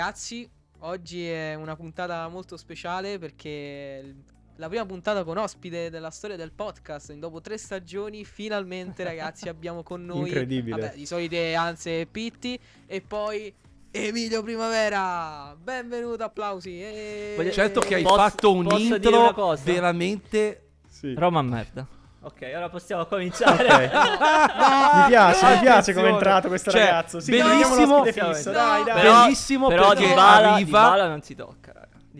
[0.00, 4.14] ragazzi, oggi è una puntata molto speciale perché
[4.56, 7.12] la prima puntata con ospite della storia del podcast.
[7.12, 10.80] Dopo tre stagioni, finalmente, ragazzi, abbiamo con noi Incredibile.
[10.80, 13.52] vabbè, di solite Anze e Pitti e poi
[13.90, 15.54] Emilio Primavera.
[15.62, 16.80] Benvenuto, applausi.
[16.80, 17.50] E...
[17.52, 20.68] Certo che hai Posso- fatto un intro veramente...
[20.88, 21.12] Sì.
[21.14, 21.86] Roma merda.
[22.22, 23.64] Ok, ora possiamo cominciare.
[23.66, 23.80] Ok.
[25.00, 27.18] Mi piace, mi piace come è entrato questo Cioè, ragazzo.
[27.20, 28.04] Sì, bellissimo.
[28.04, 28.50] fisso.
[28.50, 29.00] no, Dai, dai.
[29.00, 31.72] però, Bellissimo però perché Dybala, arriva- Dybala non si tocca,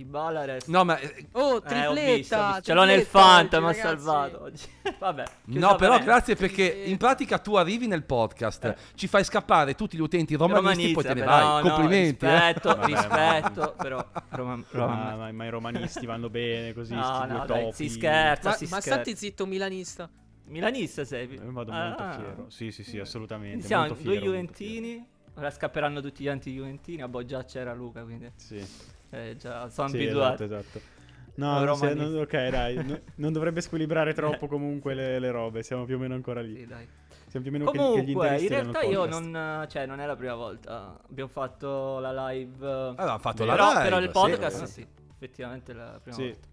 [0.03, 0.11] raga.
[0.11, 0.71] Dybala resta.
[0.73, 0.99] No, ma...
[0.99, 2.15] eh, Oh, Eh, ho tripletta.
[2.15, 2.61] visto, ho visto.
[2.63, 4.65] Ce l'ho nel tripletta Fanta, mi ha salvato oggi.
[4.99, 5.25] Vabbè.
[5.47, 6.05] No, però bene.
[6.05, 8.77] grazie perché in pratica tu arrivi nel podcast, Eh.
[8.95, 11.63] ci fai scappare tutti gli utenti romanisti e poi te ne vai.
[11.63, 12.25] no, Complimenti.
[12.25, 12.31] eh.
[12.31, 16.95] rispetto, Vabbè, rispetto, però Roma, Roma ma, ma i romanisti vanno bene così.
[16.95, 17.75] No, sti no, due dai, topi.
[17.75, 18.93] si scherza, Ma, si ma scherza.
[19.03, 20.09] stati zitto, milanista.
[20.47, 21.33] Milanista sei?
[21.35, 21.87] Eh, Vado Ah.
[21.87, 22.45] molto fiero.
[22.49, 23.67] Sì, sì, sì, assolutamente.
[23.67, 25.07] Siamo due Juventini.
[25.37, 27.03] Ora scapperanno tutti gli anti-Juventini.
[27.03, 28.31] A già c'era Luca, quindi.
[28.35, 28.61] Sì,
[29.11, 30.45] eh, già sono sì abituato.
[30.45, 30.81] esatto, esatto.
[31.37, 31.99] No, No, romanisti.
[32.11, 32.75] non- ok, dai.
[32.87, 35.63] no- non dovrebbe squilibrare troppo comunque le, le robe.
[35.63, 36.57] Siamo più o meno ancora lì.
[36.57, 36.87] Sì, dai.
[37.29, 40.07] Siamo più o meno che- che, gli Comunque, in realtà io non, cioè, non è
[40.07, 41.01] la prima volta.
[41.09, 42.67] Abbiamo fatto la live.
[42.67, 44.11] Avevamo fatto la però, live, però il sì.
[44.11, 46.23] podcast, sì, effettivamente è la prima Sì.
[46.25, 46.49] volta.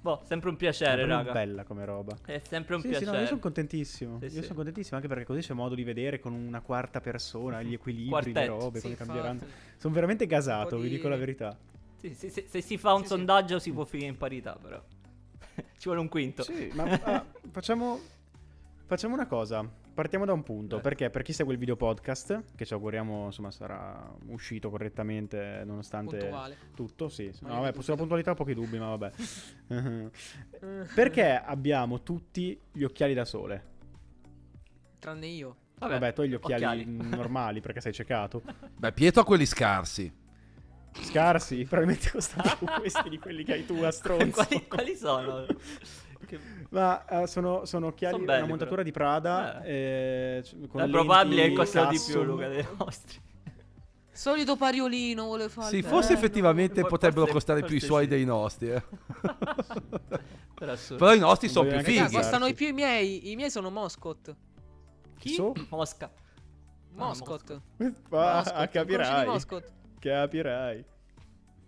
[0.00, 1.32] Boh, sempre un È piacere, proprio raga.
[1.32, 2.14] bella come roba.
[2.26, 3.16] È sempre un Sì, sì, piacere.
[3.16, 4.18] no, io sono contentissimo.
[4.18, 4.42] Sì, io sì.
[4.42, 8.10] sono contentissimo anche perché così c'è modo di vedere con una quarta persona gli equilibri,
[8.10, 8.38] Quartetto.
[8.40, 9.40] le robe, Sì, come cambieranno.
[9.78, 11.56] Sono veramente gasato, vi di- dico la verità.
[12.04, 13.14] Sì, sì, sì, se si fa un Sì, sì.
[13.14, 14.78] sondaggio si può finire in parità, però.
[15.56, 16.42] Ci vuole un quinto.
[16.42, 17.98] Sì, ma ah, facciamo,
[18.84, 19.66] facciamo una cosa.
[19.94, 20.76] Partiamo da un punto.
[20.76, 20.80] Eh.
[20.80, 26.18] Perché per chi segue il video podcast, che ci auguriamo insomma sarà uscito correttamente nonostante
[26.18, 26.56] Puntuale.
[26.74, 27.32] tutto, sì.
[27.40, 29.12] No, vabbè, sulla puntualità ho pochi dubbi, ma vabbè.
[30.94, 33.64] perché abbiamo tutti gli occhiali da sole?
[34.98, 35.56] Tranne io.
[35.78, 36.84] Vabbè, tu hai gli occhiali, occhiali.
[36.86, 38.42] normali perché sei ciecato.
[38.76, 40.22] Beh, Pietro ha quelli scarsi.
[41.00, 44.30] Scarsi, probabilmente costano più questi di quelli che hai tu a stronzo.
[44.46, 45.46] quali, quali sono?
[46.26, 46.38] Che-
[46.70, 48.88] Ma eh, sono, sono occhiali, Son belli, una montatura però.
[48.88, 49.62] di Prada.
[49.62, 52.22] eh, c- con È le probabile che costano di più.
[52.22, 53.20] Luca, dei nostri.
[54.10, 55.68] Solito pariolino vuole fare.
[55.74, 56.18] Sì, forse bello.
[56.20, 58.08] effettivamente for- potrebbero forse- costare più i forse suoi sì.
[58.10, 58.70] dei nostri.
[58.70, 58.82] eh.
[60.54, 61.04] Per assurdo.
[61.04, 62.14] Però i nostri Non sono più fighi.
[62.14, 63.30] Costano i più i miei.
[63.32, 64.34] I miei sono Moscot.
[65.18, 65.34] Chi?
[65.34, 66.06] So- Mosca.
[66.06, 66.12] Ah,
[67.06, 67.60] Moscot.
[67.76, 67.92] Moscot.
[68.10, 68.68] Ah, Moscot.
[68.70, 69.26] Capirai.
[69.26, 69.72] Moscot?
[70.04, 70.84] Capirai.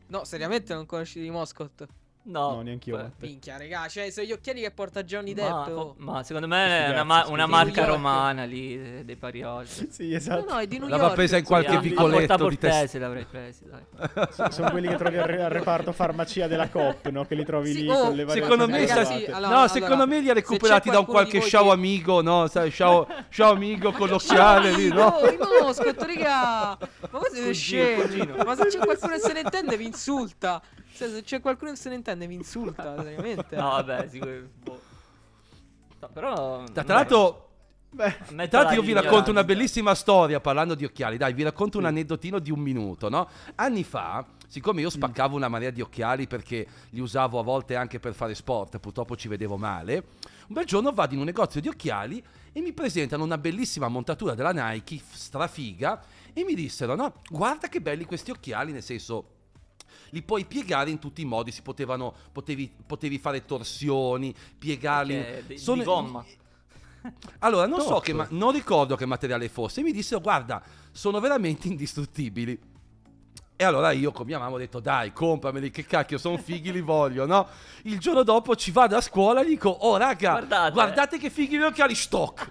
[0.08, 1.86] No, seriamente non conosci di Moscot?
[2.28, 2.96] No, No, neanch'io.
[2.96, 5.76] Beh, Minchia, raga, cioè, sono gli occhiali che porta Johnny Ma, Depp.
[5.76, 5.94] oh.
[5.98, 9.66] ma secondo me è una, ma- una marca romana lì, dei parioli.
[9.88, 10.52] Sì, No, esatto.
[10.54, 11.14] no, è di New L'aveva York.
[11.16, 14.50] presa in qualche Sì, a- vicoletto a di Porta test- Portese l'avrei presi, dai.
[14.52, 17.24] Sono quelli che trovi al, re- al reparto farmacia della COP, no?
[17.26, 19.46] Che li trovi Sì, lì oh, con le varie Secondo me, Ragazzi, sa- allora- no,
[19.46, 22.48] allora, secondo me li ha recuperati da un qualche ciao che- amigo, no?
[22.48, 25.20] Sai, ciao, ciao amigo con l'occhiale lì, no?
[25.22, 26.76] I Moscot, raga!
[26.76, 28.02] Ma voi siete scemi!
[28.02, 28.34] cugino.
[28.44, 30.60] Ma se c'è qualcuno che se ne intende, vi insulta!
[30.96, 33.54] Se, se c'è qualcuno che se ne intende, vi insulta, seriamente.
[33.56, 34.48] No, vabbè, sicuro.
[34.62, 34.80] boh.
[36.00, 36.64] No, però.
[36.72, 37.46] Tra tra l'altro,
[37.96, 41.42] Beh, Tra l'altro la io vi racconto una bellissima storia parlando di occhiali, dai, vi
[41.42, 43.26] racconto un aneddotino di un minuto, no?
[43.54, 47.98] Anni fa, siccome io spaccavo una marea di occhiali perché li usavo a volte anche
[47.98, 49.94] per fare sport, purtroppo ci vedevo male,
[50.48, 54.34] un bel giorno vado in un negozio di occhiali e mi presentano una bellissima montatura
[54.34, 56.02] della Nike, strafiga,
[56.34, 59.35] e mi dissero, no, guarda che belli questi occhiali, nel senso
[60.10, 65.14] li puoi piegare in tutti i modi, si potevano, potevi, potevi fare torsioni, piegarli.
[65.14, 66.24] Perché di- Sono- di gomma.
[67.38, 68.02] Allora, non so Top.
[68.02, 69.80] che, ma- non ricordo che materiale fosse.
[69.82, 72.58] Mi dissero, guarda, sono veramente indistruttibili.
[73.58, 76.80] E allora io con mia mamma ho detto, dai, comprameli, che cacchio, sono fighi, li
[76.80, 77.46] voglio, no?
[77.84, 80.72] Il giorno dopo ci vado a scuola e dico, oh raga, Guardate.
[80.72, 82.50] guardate, che fighi gli occhiali, stock.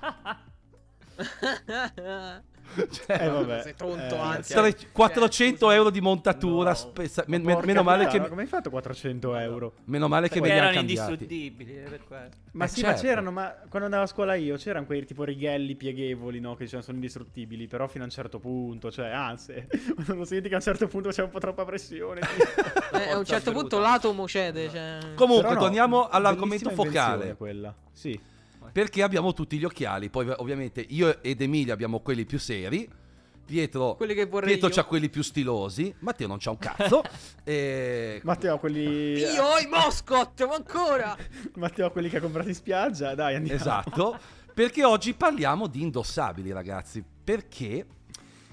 [2.91, 3.61] Cioè, eh, vabbè.
[3.61, 4.53] Sei tonto, Eh, anzi.
[4.53, 5.73] tre- 400 scusa.
[5.75, 6.75] euro di montatura, No.
[6.75, 9.73] spesa- Ma men- porca meno, male che, puttana, come hai fatto 400 euro?
[9.85, 11.11] meno male che me Perché li hanno erano cambiati.
[11.11, 11.99] indistruttibili, eh.
[12.51, 12.95] Ma Eh, sì, certo.
[12.95, 16.53] ma c'erano, ma quando andavo a scuola io c'erano quei tipo righelli pieghevoli, no?
[16.55, 19.53] Che dicevano sono indistruttibili, però fino a un certo punto, cioè, anzi,
[20.05, 22.21] quando senti che a un certo punto c'è un po' troppa pressione.
[22.95, 24.69] Eh, a un certo punto l'atomo cede.
[24.69, 24.99] Cioè...
[25.15, 27.35] Comunque, no, torniamo all'argomento focale.
[27.35, 27.73] quella.
[27.91, 28.17] Sì.
[28.75, 30.09] Perché abbiamo tutti gli occhiali.
[30.09, 32.85] Poi, ovviamente, io ed Emilia abbiamo quelli più seri.
[33.45, 35.95] Pietro, Pietro c'ha quelli più stilosi.
[35.99, 37.01] Matteo non c'ha un cazzo.
[37.45, 38.19] e...
[38.25, 39.13] Matteo, quelli.
[39.13, 41.15] Io ho i Moscot, ma ancora!
[41.55, 43.57] Matteo, quelli che ha comprato in spiaggia, dai, andiamo.
[43.57, 44.19] Esatto.
[44.53, 47.01] Perché oggi parliamo di indossabili, ragazzi.
[47.23, 47.85] Perché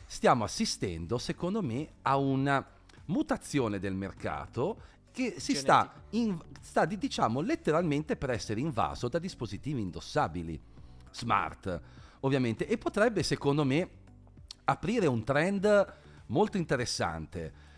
[0.07, 2.65] stiamo assistendo, secondo me, a una
[3.07, 9.19] mutazione del mercato che si sta, in- sta di- diciamo, letteralmente per essere invaso da
[9.19, 10.61] dispositivi indossabili,
[11.11, 11.81] smart,
[12.20, 13.88] ovviamente, e potrebbe, secondo me,
[14.64, 15.94] aprire un trend
[16.26, 17.70] molto interessante.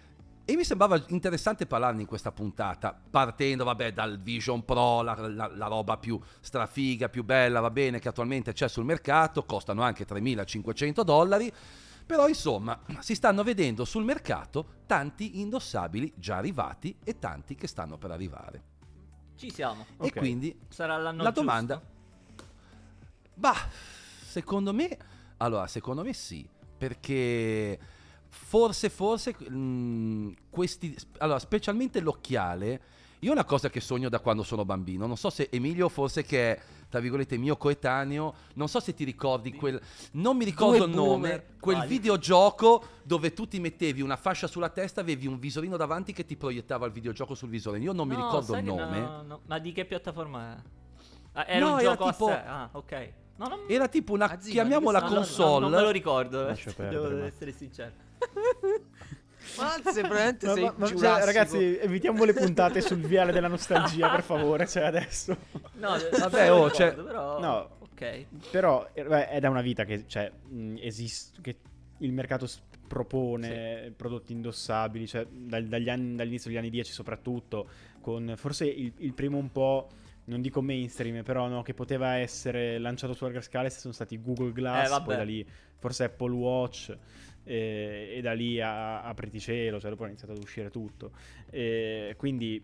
[0.47, 5.51] E mi sembrava interessante parlarne in questa puntata, partendo, vabbè, dal Vision Pro, la, la-
[5.55, 10.05] la roba più strafiga, più bella, va bene, che attualmente c'è sul mercato, costano anche
[10.07, 11.51] 3.500 dollari,
[12.07, 17.97] però insomma si stanno vedendo sul mercato tanti indossabili già arrivati e tanti che stanno
[17.97, 18.63] per arrivare.
[19.37, 19.87] Ci siamo.
[20.01, 21.41] E quindi Sarà l'anno la giusto?
[21.41, 21.83] domanda...
[23.35, 23.69] Bah,
[24.25, 24.97] secondo me...
[25.39, 27.79] Allora, secondo me sì, perché
[28.29, 30.97] forse, forse, mh, questi...
[31.19, 32.83] Allora, specialmente l'occhiale,
[33.21, 36.23] io è una cosa che sogno da quando sono bambino, non so se Emilio forse
[36.23, 36.63] che è,
[36.95, 39.81] tra virgolette, mio coetaneo, non so se ti ricordi quel...
[40.13, 41.47] Non mi ricordo Due il nome, boomer.
[41.59, 41.89] quel Quali?
[41.91, 46.37] videogioco dove tu ti mettevi una fascia sulla testa, avevi un visorino davanti che ti
[46.37, 47.81] proiettava il videogioco sul visore.
[47.81, 49.01] Io non mi No, ricordo sai il nome.
[49.01, 49.41] no, no.
[49.47, 50.63] Ma di che piattaforma è?
[51.33, 52.43] Ah, era No, un era gioco tipo- a sé.
[52.47, 53.13] Ah, ok.
[53.39, 53.59] No, non...
[53.67, 55.61] Era tipo una, Azienda, chiamiamola di no, no, no, console.
[55.63, 56.47] non me lo ricordo.
[56.47, 56.57] eh.
[56.77, 57.91] Devo essere sincero.
[59.59, 63.49] Ma se veramente Ma- sei ma- ma- cioè, ragazzi, evitiamo le puntate sul viale della
[63.49, 64.67] nostalgia, per favore.
[64.67, 65.37] Cioè, adesso.
[65.75, 67.41] No, Vabbè, oh, cioè- ricordo, però...
[67.41, 67.77] No.
[67.95, 68.27] Ok.
[68.51, 70.31] Però eh, beh, è da una vita che cioè,
[70.81, 71.57] esiste, che
[71.99, 72.47] il mercato
[72.89, 77.69] propone prodotti indossabili, cioè dal- dagli anni- dall'inizio degli anni 10 soprattutto,
[78.01, 79.89] con forse il, il primo un po',
[80.25, 84.53] non dico mainstream, però no, che poteva essere lanciato su larga scala sono stati Google
[84.53, 85.47] Glass, Eh, poi da lì
[85.79, 86.97] forse Apple Watch.
[87.45, 91.13] Eh, e da lì a, apriti cielo, cioè dopo è iniziato ad uscire tutto.
[91.51, 92.63] Eh, quindi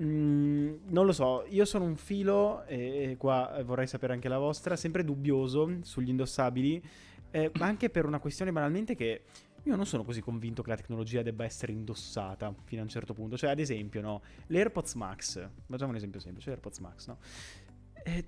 [0.00, 4.74] Mm, non lo so, io sono un filo, e qua vorrei sapere anche la vostra,
[4.74, 6.82] sempre dubbioso sugli indossabili,
[7.30, 9.22] eh, ma anche per una questione banalmente che
[9.62, 13.14] io non sono così convinto che la tecnologia debba essere indossata fino a un certo
[13.14, 13.36] punto.
[13.36, 17.18] Cioè, ad esempio, no, le AirPods Max, facciamo un esempio semplice, le AirPods Max, no?
[18.02, 18.24] Eh,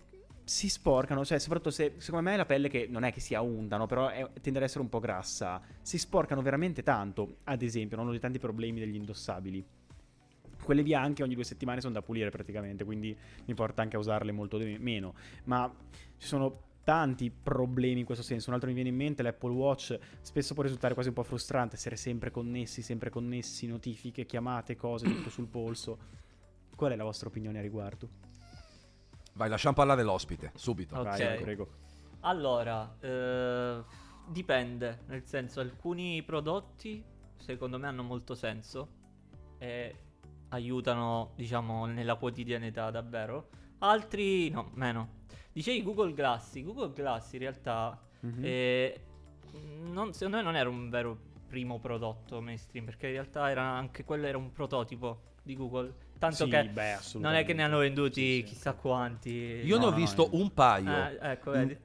[0.49, 3.77] si sporcano, cioè soprattutto se secondo me la pelle che non è che sia unta,
[3.77, 3.87] no?
[3.87, 8.07] però è- tende ad essere un po' grassa, si sporcano veramente tanto, ad esempio, non
[8.07, 9.65] ho tanti problemi degli indossabili.
[10.63, 14.31] Quelle bianche ogni due settimane sono da pulire praticamente, quindi mi porta anche a usarle
[14.31, 15.15] molto di meno.
[15.45, 15.69] Ma
[16.17, 18.49] ci sono tanti problemi in questo senso.
[18.49, 21.75] Un altro mi viene in mente, l'Apple Watch spesso può risultare quasi un po' frustrante
[21.75, 25.99] essere sempre connessi, sempre connessi, notifiche, chiamate, cose, tutto sul polso.
[26.77, 28.26] Qual è la vostra opinione a riguardo?
[29.37, 30.97] Vai, lasciamo parlare l'ospite, subito.
[30.97, 31.05] Ok.
[31.05, 31.69] Vai, prego.
[32.21, 33.83] Allora, eh,
[34.29, 37.05] dipende, nel senso alcuni prodotti
[37.37, 38.89] secondo me hanno molto senso
[39.59, 39.95] e
[40.49, 43.49] aiutano, diciamo, nella quotidianità davvero.
[43.79, 45.25] Altri no, meno.
[45.53, 48.41] Dicevi Google Glass, Google Glass in realtà Mhm.
[48.43, 49.01] eh,
[49.85, 54.03] non- secondo me non era un vero primo prodotto mainstream perché in realtà era anche
[54.05, 55.95] quello era un prototipo di Google.
[56.19, 58.43] Tanto Sì, che beh, non è che ne hanno venduti Sì, sì.
[58.55, 59.31] chissà quanti.
[59.31, 60.29] Io No, ne ho no, visto eh.
[60.33, 60.91] un paio.
[60.91, 61.85] Ah, ecco, vedi.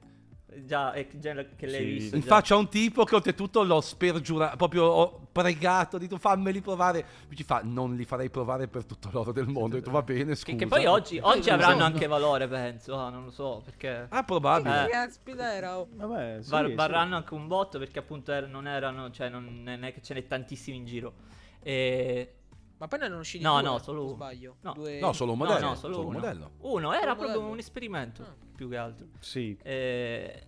[0.66, 1.84] Già, è già che l'hai Sì.
[1.84, 2.16] visto.
[2.16, 2.28] In già.
[2.28, 7.04] faccia a un tipo che oltretutto l'ho spergiurato, proprio ho pregato, ho detto fammeli provare.
[7.28, 9.76] Mi ci fa, non li farei provare per tutto l'oro del mondo.
[9.76, 10.52] Ho detto va bene, scusa.
[10.52, 11.84] Che, che poi oggi, oggi non avranno so.
[11.86, 12.94] anche valore, penso.
[12.98, 14.88] ah, non lo so, perché Ah, probabile.
[14.90, 15.34] Eh.
[15.38, 15.82] Era.
[15.90, 16.74] Vabbè, sì, var- sì.
[16.74, 20.12] varranno anche un botto perché appunto er- non erano, cioè non, non è che ce
[20.12, 21.14] n'è tantissimi in giro.
[21.62, 22.34] E...
[22.82, 24.14] Ma poi ne erano usciti No, due, no, solo uno.
[24.14, 24.56] sbaglio.
[24.62, 24.72] No.
[24.72, 25.66] Due- No, solo un No, modello.
[25.68, 26.18] no, solo, un uno.
[26.18, 26.50] modello.
[26.62, 27.52] Uno, era Solo proprio modello.
[27.52, 28.34] un esperimento, Ah.
[28.56, 29.06] più che altro.
[29.20, 29.56] Sì.
[29.62, 30.46] E...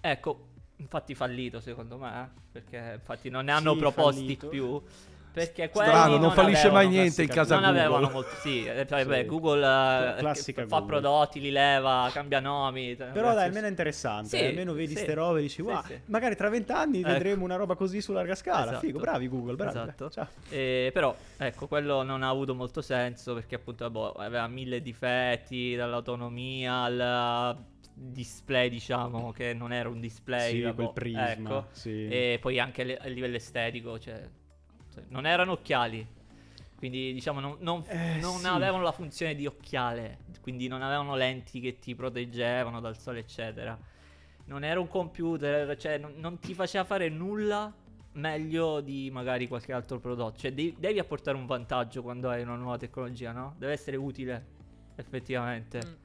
[0.00, 4.48] Ecco, infatti fallito secondo me, eh, perché infatti non ne hanno Sì, proposti fallito.
[4.48, 4.82] più.
[5.34, 7.80] Perché Strano, non fallisce mai niente in casa non Google.
[7.80, 9.04] avevano molto sì, eh, Sì.
[9.04, 9.58] beh, Google
[10.14, 10.86] eh, Classica fa Google.
[10.86, 12.94] prodotti, li leva, cambia nomi.
[12.94, 14.28] Però dai, almeno è interessante.
[14.38, 15.02] Sì, almeno vedi sì.
[15.02, 16.00] ste robe e dici, Sì, wow, sì.
[16.04, 17.08] magari tra vent'anni Ecco.
[17.08, 18.62] vedremo una roba così su larga scala.
[18.66, 18.78] Esatto.
[18.86, 19.70] Figo, bravi Google, bravi.
[19.76, 20.08] Esatto.
[20.10, 20.28] Ciao.
[20.50, 25.74] Eh, però, ecco, quello non ha avuto molto senso perché appunto boh, aveva mille difetti,
[25.74, 27.56] dall'autonomia al
[27.92, 30.62] display, diciamo, che non era un display.
[30.64, 31.66] Sì, quel prisma, Ecco.
[31.72, 32.06] sì.
[32.08, 34.28] E poi anche a livello estetico, cioè,
[35.08, 36.06] non erano occhiali.
[36.76, 38.46] Quindi diciamo non, non- Eh, non sì.
[38.46, 43.78] avevano la funzione di occhiale, quindi non avevano lenti che ti proteggevano dal sole, eccetera.
[44.46, 47.72] Non era un computer, cioè non, non ti faceva fare nulla
[48.12, 50.38] meglio di magari qualche altro prodotto.
[50.38, 53.54] Cioè devi, devi apportare un vantaggio quando hai una nuova tecnologia, no?
[53.56, 54.46] Deve essere utile,
[54.96, 55.80] effettivamente.
[55.86, 56.03] Mm.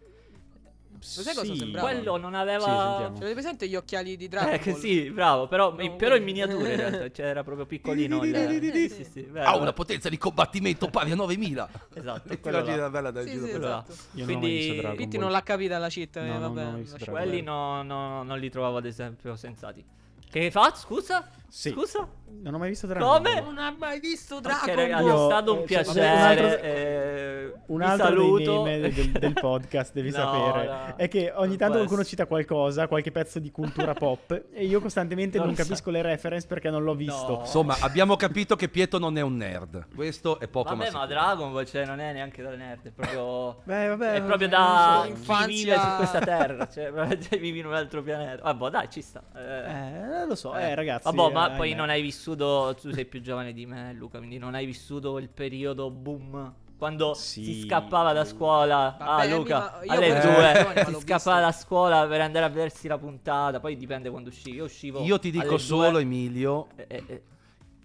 [0.99, 1.57] Lo sai cosa Sì.
[1.57, 1.89] sembrava?
[1.89, 2.59] Quello non aveva...
[2.59, 2.67] Sì.
[2.67, 6.23] Cioè, avete presente gli occhiali di Dragon Eh, che sì, bravo, però, No, però in
[6.23, 8.89] miniatura in realtà, cioè era proprio piccolino il...
[8.89, 9.29] Sì, sì, sì.
[9.35, 11.69] Ha una potenza di combattimento pari a 9000.
[11.99, 12.75] Esatto, E là.
[12.75, 13.93] la bella da Sì, giro esatto.
[14.11, 16.63] Non Quindi- Pitti non l'ha capita la cheat, eh, No, no, vabbè.
[16.63, 17.41] non Quelli perdere.
[17.41, 19.83] no, no, non li trovavo ad esempio sensati.
[20.29, 20.73] Che fa?
[20.75, 21.27] Scusa?
[21.49, 21.71] Sì.
[21.71, 22.07] Scusa?
[22.41, 23.33] Non ho mai visto Dragon Come?
[23.33, 23.43] Ball.
[23.43, 25.21] Non ha mai visto Ok, Dragon ragazzi, Ball.
[25.21, 26.07] è stato un eh, cioè, piacere.
[26.07, 31.31] un altro- eh, Un altro meme del, del podcast, devi No, sapere, no, è che
[31.35, 35.55] ogni tanto qualcuno cita qualcosa, qualche pezzo di cultura pop, e io costantemente Non non,
[35.55, 35.67] lo sa.
[35.67, 37.27] capisco le reference perché non l'ho visto.
[37.33, 37.39] No.
[37.41, 39.87] Insomma, abbiamo capito che Pietro non è un nerd.
[39.93, 41.05] Questo è poco Vabbè, ma ma.
[41.07, 43.61] Dragon Ball cioè, non è neanche da nerd, è proprio...
[43.63, 47.65] Beh, vabbè, è proprio da chi Infanzia- vive su questa terra, cioè veramente vivi in
[47.65, 48.43] un altro pianeta.
[48.43, 49.21] Vabbè, dai, ci sta.
[49.35, 51.03] Eh, Eh, lo so, eh, ragazzi.
[51.13, 51.79] Vabbè, ma eh, poi ahimè.
[51.79, 55.29] non hai vissuto, tu sei più giovane di me, Luca, quindi non hai vissuto il
[55.29, 56.53] periodo boom.
[56.77, 57.43] Quando Sì.
[57.43, 62.45] si scappava da scuola, Vabbè, ah Luca, alle due si scappava da scuola per andare
[62.45, 64.55] a vedersi la puntata, poi dipende quando uscivi.
[64.57, 66.67] Io uscivo Io ti dico solo, due, Emilio.
[66.77, 67.23] e- e- e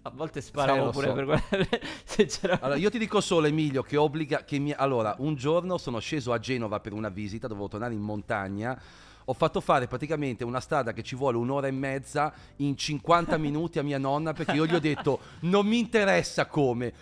[0.03, 1.13] a volte sparavo pure so.
[1.13, 1.67] per guardare
[2.05, 4.45] se c'era Allora, io ti dico solo, Emilio, che obbliga.
[4.45, 4.71] Che mi...
[4.71, 8.79] Allora, un giorno sono sceso a Genova per una visita, dovevo tornare in montagna.
[9.25, 13.79] Ho fatto fare praticamente una strada che ci vuole un'ora e mezza in 50 minuti
[13.79, 16.93] a mia nonna perché io gli ho detto non mi interessa come.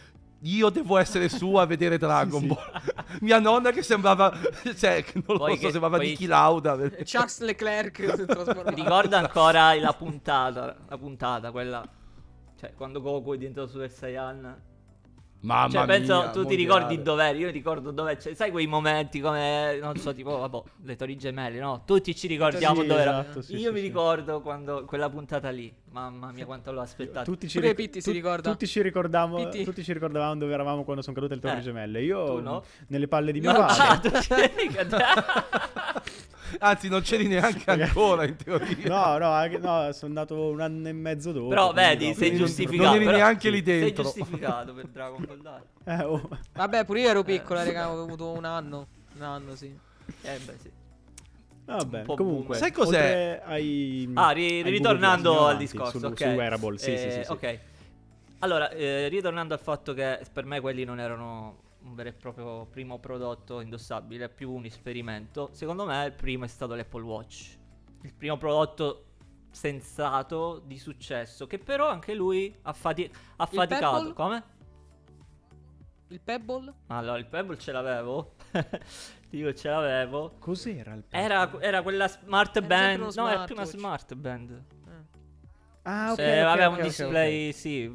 [0.45, 2.53] Io devo essere su a vedere Dragon Sì, sì.
[2.53, 2.81] Ball.
[3.21, 4.33] Mia nonna che sembrava,
[4.75, 6.77] cioè, non Poi lo so, che- sembrava poi- Niki Lauda.
[7.05, 11.87] Charles Leclerc Mi ricordo ancora la puntata, la puntata, quella...
[12.59, 14.61] Cioè, quando Goku è diventato Super Saiyan.
[15.43, 16.55] Mamma Cioè, penso, mia, tu ti mondiale.
[16.55, 18.33] ricordi dov'eri, io ricordo dove c'è.
[18.33, 21.83] Sai quei momenti come, non so, tipo, vabbè, le Torri Gemelle, no?
[21.85, 23.19] Tutti ci ricordiamo Sì, dove era.
[23.21, 23.85] esatto, sì, io sì, mi sì.
[23.87, 25.73] ricordo quando quella puntata lì.
[25.91, 27.29] Mamma mia, quanto l'ho aspettato.
[27.29, 28.49] Tutti ci, ric- Pitti si tut- ricorda.
[28.51, 29.63] tutti ci ricordavamo, Pitti.
[29.65, 32.01] tutti ci ricordavamo dove eravamo quando sono cadute le torri Eh, gemelle.
[32.01, 32.63] Io tu no?
[32.87, 33.59] nelle palle di mio No.
[33.67, 34.09] Ah, padre.
[34.11, 34.95] tu ci ricordi-
[36.59, 38.87] Anzi, non c'eri neanche ancora in teoria.
[38.87, 41.47] No, no, anche- no, sono andato un anno e mezzo dopo.
[41.49, 42.83] Però vedi, no, sei quindi- giustificato.
[42.87, 44.03] Non eri però- neanche lì Sei dentro.
[44.03, 45.61] giustificato per Dragon Ball.
[45.85, 46.29] Eh, oh.
[46.53, 48.87] Vabbè, pure io ero piccola, raga, avevo avuto un anno.
[49.15, 49.73] Un anno, sì.
[50.21, 50.71] Eh beh, sì.
[51.65, 52.57] Vabbè, comunque.
[52.57, 53.41] Sai cos'è?
[53.45, 56.17] Ai, Ah, ri- ai ritornando Google, al discorso, su, ok.
[56.17, 57.31] su Wearable, sì, sì, Eh, sì, sì.
[57.31, 57.59] Ok.
[58.39, 62.65] Allora, eh, ritornando al fatto che per me quelli non erano un vero e proprio
[62.65, 65.49] primo prodotto indossabile, più un esperimento.
[65.53, 67.57] Secondo me il primo è stato l'Apple Watch.
[68.01, 69.05] Il primo prodotto
[69.51, 73.97] sensato di successo, che però anche lui ha, fati- ha faticato.
[73.97, 74.13] Pebble?
[74.13, 74.43] Come?
[76.07, 76.73] Il Pebble?
[76.87, 78.35] Allora, il Pebble ce l'avevo.
[79.29, 80.35] Dico, ce l'avevo.
[80.39, 83.11] Cos'era il Era, era quella smart Era band.
[83.15, 83.69] No, era più una smartwatch.
[83.69, 84.63] smart band.
[84.87, 85.21] Eh.
[85.83, 86.15] Ah, ok.
[86.15, 87.91] Cioè, ok, aveva ok, un ok, display, sì.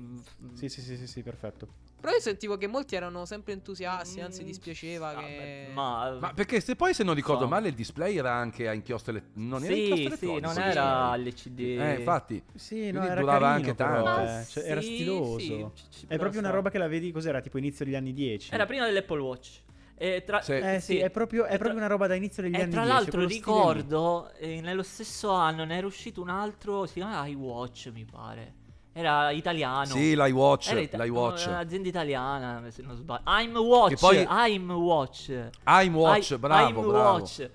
[0.53, 1.87] Sì, sì, sì, sì, sì, perfetto.
[2.01, 5.71] Però io sentivo che molti erano sempre entusiasti, anzi Mm, dispiaceva vabbè, che...
[5.75, 7.49] Ma, Ma perché se poi se non ricordo So.
[7.49, 10.69] male il display era anche a inchiostro ele- non era inchiostro sì, sì, elettronico, non
[10.71, 11.17] era.
[11.17, 11.59] LCD.
[11.59, 12.43] Eh, infatti.
[12.55, 14.41] Sì, no, era durava carino anche però, tanto.
[14.41, 15.39] eh, cioè, era Sì, stiloso.
[15.41, 18.13] sì, ci- ci È proprio una roba che la vedi cos'era, tipo inizio degli anni
[18.13, 18.55] 10.
[18.55, 19.63] Era prima dell'Apple Watch.
[19.97, 20.53] E tra, Sì.
[20.53, 22.83] Eh sì, è proprio, è tra- proprio una roba da inizio degli E anni tra
[22.83, 22.95] 10.
[22.95, 23.59] l'altro quello stile lì.
[23.59, 28.55] ricordo, eh, nello stesso anno ne era uscito un altro, si chiama iWatch mi pare.
[28.93, 29.85] Era italiano.
[29.87, 31.47] Sì, l'iWatch, Era ita- l'iWatch.
[31.47, 33.23] un'azienda italiana, se non sbaglio.
[33.27, 35.29] I'm Watch, Che poi- I'm Watch.
[35.67, 37.19] I'm Watch, I- bravo, I'm bravo.
[37.19, 37.51] Watch.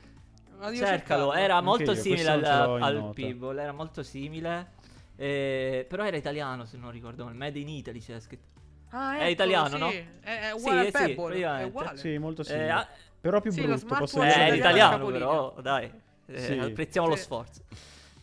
[0.75, 3.13] Cercalo, era Anche molto io, simile al, al nota.
[3.13, 4.81] Pebble, era molto simile.
[5.17, 7.35] eh, però era italiano se non ricordo male.
[7.35, 8.51] Made in Italy c'era scritto.
[8.91, 9.77] Ah, È ecco, italiano, sì.
[9.77, 9.89] no?
[9.89, 11.67] È, è Sì, uguale eh al sì, Pebble, è praticamente.
[11.69, 11.97] uguale.
[11.97, 12.71] Sì, molto Eh, simile.
[12.71, 12.87] ah,
[13.19, 13.87] Però più Sì, brutto, posso
[14.17, 14.55] smartwatch è dire.
[14.57, 15.91] italiano, però dai.
[16.27, 16.57] Eh, Sì.
[16.57, 17.21] apprezziamo lo Sì.
[17.23, 17.61] sforzo.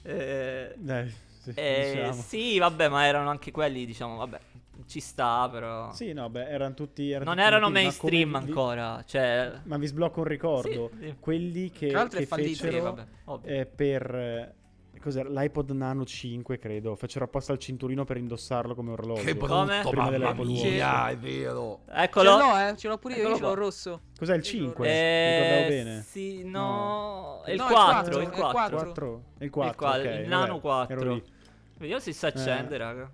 [0.02, 2.22] Eh, Dai, sì, eh, diciamo.
[2.22, 4.40] sì, vabbè, ma erano anche quelli, diciamo, vabbè,
[4.86, 5.90] ci sta, però.
[5.92, 7.10] Sì, no, beh, erano tutti...
[7.10, 9.02] erano non tutti erano ma mainstream vi- ancora.
[9.06, 10.90] Cioè, Ma vi sblocco un ricordo.
[10.98, 11.14] Sì, sì.
[11.18, 13.50] Quelli che, Tra l'altro è che fallito, fecero vabbè, ovvio.
[13.50, 14.54] eh, per...
[15.00, 15.28] Cos'era?
[15.30, 16.94] L'iPod Nano 5, credo.
[16.94, 19.22] Fecero apposta il cinturino per indossarlo come orologio.
[19.24, 19.78] Che Come?
[19.80, 21.80] brutto, Prima mamma mia, è vero.
[21.86, 22.36] Ce Eccolo.
[22.36, 24.00] l'ho, eh, ce l'ho pure io, Eccolo io ce l'ho rosso.
[24.18, 24.88] Cos'è il Io ce l'ho 5?
[24.88, 26.02] Eh, Ricordavo bene.
[26.02, 27.42] Sì, no.
[27.44, 28.50] È il No, il 4, quattro, il è il 4.
[28.52, 28.76] quattro.
[28.78, 29.24] 4?
[29.38, 31.00] Il 4, qua- ok, il Nano vabbè, 4.
[31.00, 31.22] ero lì.
[31.78, 32.78] Vediamo se si accende, Eh.
[32.78, 33.10] raga.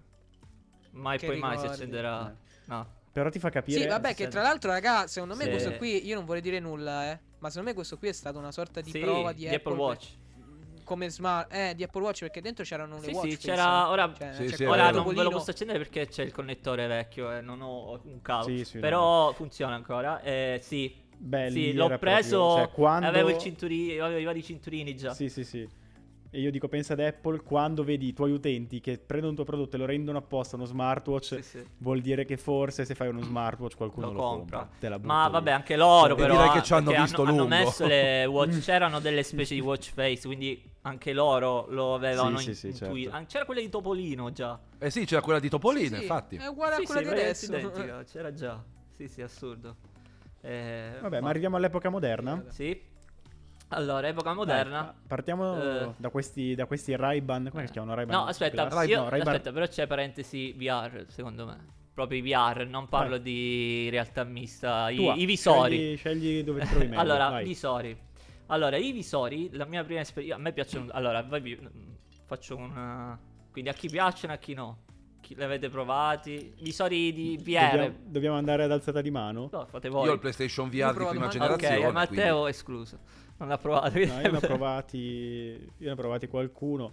[0.90, 1.74] Mai Che poi mai si ricordi.
[1.82, 2.30] accenderà.
[2.30, 2.34] Eh.
[2.64, 2.94] No.
[3.12, 3.80] Però ti fa capire...
[3.80, 5.50] Sì, vabbè, che tra l'altro, raga, secondo me Sì.
[5.50, 8.38] questo qui, io non vorrei dire nulla, eh, ma secondo me questo qui è stato
[8.38, 10.08] una sorta di Sì, prova di, di Apple Watch.
[10.86, 13.82] Come smart, eh, di Apple Watch, perché dentro c'erano le Sì, watch sì, face, c'era-
[13.82, 13.88] no?
[13.88, 16.86] ora- Cioè, Sì, sì, quel Ora non ve lo posso accendere perché c'è il connettore
[16.86, 18.44] vecchio e non ho un cavo.
[18.44, 20.20] Sì, sì, Però funziona ancora.
[20.22, 20.94] Eh, sì.
[21.18, 22.38] Beh, sì, l'ho preso.
[22.38, 25.12] proprio- cioè, quando- Avevo il cinturino, avevo i vari cinturini già.
[25.12, 25.68] Sì, sì, sì.
[26.28, 29.46] E io dico, pensa ad Apple, quando vedi i tuoi utenti che prendono il tuo
[29.46, 31.64] prodotto e lo rendono apposta uno smartwatch, Sì, sì.
[31.78, 34.68] vuol dire che forse se fai uno smartwatch qualcuno Lo lo, compra.
[34.78, 35.32] Butto Ma lì.
[35.32, 36.34] vabbè, anche loro E però.
[36.36, 37.54] direi che ci hanno perché visto hanno, hanno lungo.
[37.56, 42.54] messo le watch, c'erano delle specie di watch face, quindi anche loro lo avevano Sì,
[42.54, 43.10] sì, in- sì, intuito.
[43.10, 43.26] certo.
[43.26, 44.58] C'era quella di Topolino già.
[44.78, 46.36] Eh sì, c'era quella di Topolino, Sì, sì, infatti.
[46.36, 47.56] È uguale Sì, a quella sì, di adesso.
[47.56, 48.62] identica, c'era già.
[48.96, 49.76] Sì, sì, assurdo.
[50.40, 52.44] Eh, Vabbè, ma arriviamo all'epoca moderna.
[52.48, 52.80] Sì.
[53.70, 54.84] Allora, epoca Dai, moderna.
[54.84, 55.94] pa- partiamo Eh.
[55.96, 57.48] da questi, da questi Ray-Ban.
[57.50, 57.94] Come si chiamano?
[57.96, 58.16] Ray-Ban?
[58.16, 61.74] No, aspetta, io- No, Ray-Ban- aspetta, però c'è parentesi VR, secondo me.
[61.92, 65.76] proprio i VR, non parlo di realtà mista, i, i visori.
[65.76, 67.00] Scegli, scegli dove trovi meglio.
[67.00, 67.44] allora, vai.
[67.44, 67.98] visori.
[68.46, 71.58] Allora, i visori, la mia prima esperienza, a me piacciono, allora, vai vi-
[72.24, 73.18] faccio una...
[73.50, 74.78] Quindi a chi piacciono e a chi no.
[75.20, 76.54] Chi li avete provati?
[76.60, 77.70] Visori di VR.
[77.70, 79.48] Dobbiamo, dobbiamo andare ad alzata di mano?
[79.50, 80.08] No, fate Io voi.
[80.08, 81.76] ho il PlayStation VR di prima ok, generazione.
[81.86, 82.98] e Matteo escluso.
[83.38, 83.98] Non l'ha provato.
[83.98, 86.92] No, io ne ho provati, io ne ho provati qualcuno.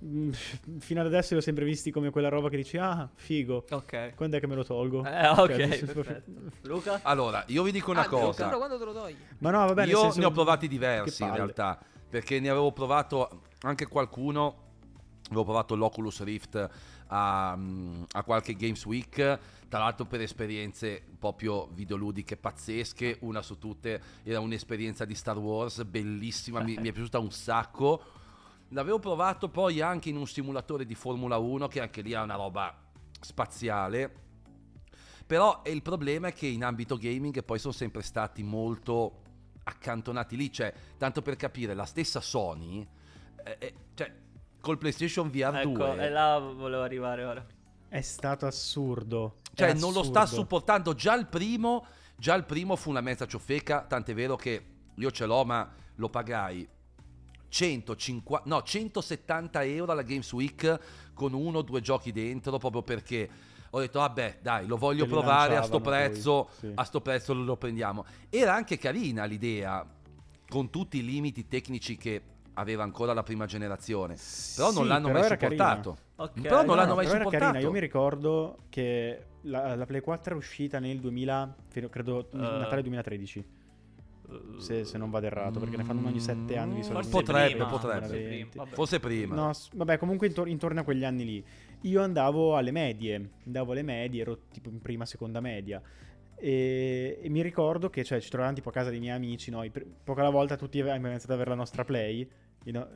[0.80, 3.66] Fino ad adesso li ho sempre visti come quella roba che dici, ah, figo.
[3.70, 4.14] Ok.
[4.14, 5.04] Quando è che me lo tolgo?
[5.04, 6.30] Eh, ok, Cioè, senso- perfetto.
[6.62, 7.00] Luca?
[7.02, 8.44] Allora, io vi dico una Ah, Luca, cosa.
[8.46, 9.16] Però quando te lo togli?
[9.38, 11.78] Ma no, vabbè, Io ne ho provati diversi in realtà,
[12.08, 14.68] perché ne avevo provato anche qualcuno.
[15.26, 16.68] Avevo provato l'Oculus Rift
[17.06, 19.14] a, mm, a qualche Games Week,
[19.68, 25.84] tra l'altro per esperienze proprio videoludiche pazzesche, una su tutte era un'esperienza di Star Wars
[25.84, 28.02] bellissima, mi, mi è piaciuta un sacco.
[28.72, 32.36] L'avevo provato poi anche in un simulatore di Formula 1, che anche lì è una
[32.36, 32.72] roba
[33.20, 34.28] spaziale.
[35.26, 39.22] Però il problema è che in ambito gaming poi sono sempre stati molto
[39.64, 40.52] accantonati lì.
[40.52, 42.86] Cioè, tanto per capire, la stessa Sony,
[43.44, 44.12] eh, eh, cioè,
[44.60, 47.44] col PlayStation VR Ecco, 2, e là volevo arrivare ora.
[47.88, 49.40] È stato assurdo.
[49.52, 50.94] cioè, È non lo sta supportando.
[50.94, 51.86] Già il primo,
[52.16, 53.82] già il primo fu una mezza ciofeca.
[53.82, 56.78] Tant'è vero che io ce l'ho, ma lo pagai
[57.50, 60.78] 150, no, 170 euro alla Games Week
[61.12, 63.28] con uno o due giochi dentro, proprio perché
[63.70, 66.72] ho detto, vabbè, dai, lo voglio provare a sto lanciavano poi, prezzo, sì.
[66.74, 68.04] a sto prezzo lo prendiamo.
[68.30, 69.86] Era anche carina l'idea,
[70.48, 72.22] con tutti i limiti tecnici che
[72.54, 74.16] aveva ancora la prima generazione.
[74.56, 75.96] Però non Sì, l'hanno però mai supportato.
[76.16, 76.40] Ok.
[76.40, 77.38] Però non No, l'hanno no, mai supportato.
[77.38, 77.58] carina.
[77.60, 82.36] Io mi ricordo che la, la Play 4 è uscita nel 2000, fino- credo Eh.
[82.36, 83.58] Natale 2013.
[84.58, 87.08] Se, se non vado errato, perché ne fanno ogni 7 anni di solito.
[87.08, 88.06] potrebbe, potrebbe.
[88.06, 88.56] forse prima, 20.
[88.56, 88.74] vabbè.
[88.74, 89.34] Forse prima.
[89.34, 91.44] No, vabbè, comunque intor- intorno a quegli anni lì.
[91.82, 95.80] Io andavo alle medie, andavo alle medie, ero tipo in prima, seconda media.
[96.36, 99.70] E, e mi ricordo che cioè, ci trovavamo tipo a casa dei miei amici, noi,
[99.70, 102.28] pr- poca alla volta tutti abbiamo iniziato ad avere la nostra play.
[102.64, 102.86] you know,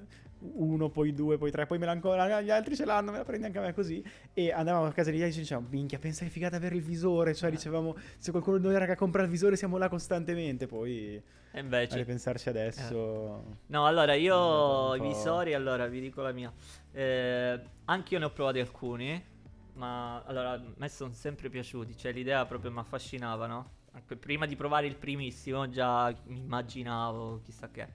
[0.54, 3.24] uno, poi due, poi tre, poi me l'ha ancora, gli altri ce l'hanno, me la
[3.24, 4.04] prendi anche a me così.
[4.32, 7.30] E andavamo a casa degli altri e dicevamo, minchia, pensa che figata avere il visore.
[7.30, 7.34] Eh.
[7.34, 10.66] Cioè, dicevamo, se qualcuno di noi raga compra il visore siamo là costantemente.
[10.66, 11.96] Poi, E a invece...
[11.96, 13.56] ripensarci adesso...
[13.66, 16.52] No, allora io i visori, allora vi dico la mia.
[16.92, 19.24] Eh, anche io ne ho provati alcuni,
[19.74, 23.70] ma allora a me sono sempre piaciuti, cioè l'idea proprio mi affascinava, no?
[24.18, 27.86] Prima di provare il primissimo già mi immaginavo chissà che.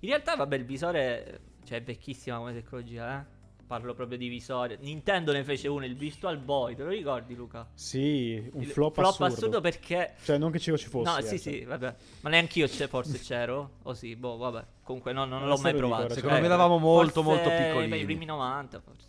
[0.00, 3.36] In realtà vabbè il visore cioè è vecchissima come tecnologia, eh.
[3.68, 4.78] Parlo proprio di visore.
[4.80, 7.68] Nintendo ne fece uno, il Virtual Boy, te lo ricordi Luca?
[7.74, 9.60] Sì, un Il flop, assurdo.
[9.60, 11.10] perché Cioè, non che ci ci fosse.
[11.10, 11.66] No, sì, eh, sì, cioè.
[11.66, 11.94] vabbè.
[12.22, 13.72] Ma neanch'io c'è, forse c'ero.
[13.82, 14.64] O sì, boh, vabbè.
[14.82, 16.04] Comunque no, non Non l'ho mai provato.
[16.04, 18.00] ora, Secondo Eh, me eravamo molto, molto beh, piccolini.
[18.00, 19.06] I primi 90, forse.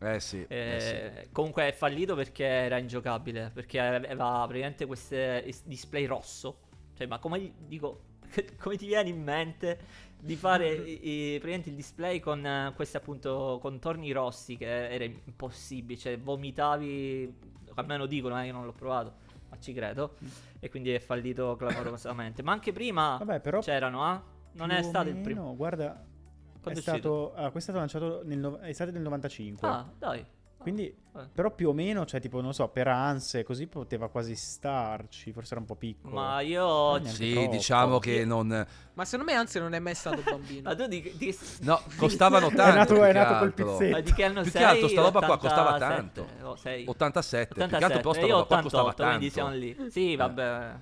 [0.00, 0.14] Eh.
[0.16, 1.28] Eh sì, eh Eh, sì.
[1.32, 3.50] Comunque è fallito perché era ingiocabile.
[3.54, 6.58] Perché aveva praticamente queste is- display rosso.
[6.94, 8.02] Cioè, ma come dico,
[8.60, 9.78] come ti viene in mente
[10.20, 14.56] di fare praticamente il display con eh, questi appunto contorni rossi?
[14.56, 15.98] Che era impossibile.
[15.98, 17.34] Cioè, vomitavi.
[17.74, 19.14] Almeno dicono, eh, io non l'ho provato.
[19.48, 20.16] Ma ci credo.
[20.58, 22.42] E quindi è fallito clamorosamente.
[22.42, 24.22] Ma anche prima Vabbè, però c'erano, ah?
[24.52, 25.42] Non è stato il primo.
[25.42, 28.90] meno, guarda, è Quando è stato, ah, questo è stato lanciato nel, no- è stato
[28.90, 29.68] nel 95.
[29.68, 30.24] Ah, dai.
[30.68, 31.28] Quindi, vabbè.
[31.32, 35.52] però più o meno, cioè tipo, non so, per anse, così poteva quasi starci, forse
[35.52, 36.14] era un po' piccolo.
[36.14, 36.96] Ma io.
[36.98, 37.50] neanche Sì, troppo.
[37.50, 38.66] diciamo che non...
[38.94, 40.62] Ma secondo me anzi non è mai stato bambino.
[40.68, 42.76] Ma tu di, di, No, costavano È tanto.
[42.76, 43.90] nato- più è nato col pizzetto.
[43.90, 44.60] ma di che anno Più sei?
[44.60, 45.48] che altro sta roba qua 87?
[45.48, 46.26] costava tanto.
[46.42, 46.84] Oh, sei.
[46.86, 47.46] 87.
[47.46, 47.84] Più che 87.
[47.84, 49.50] altro però sta io qua costava 88, quindi tanto.
[49.50, 49.90] siamo lì.
[49.90, 50.74] Sì, vabbè.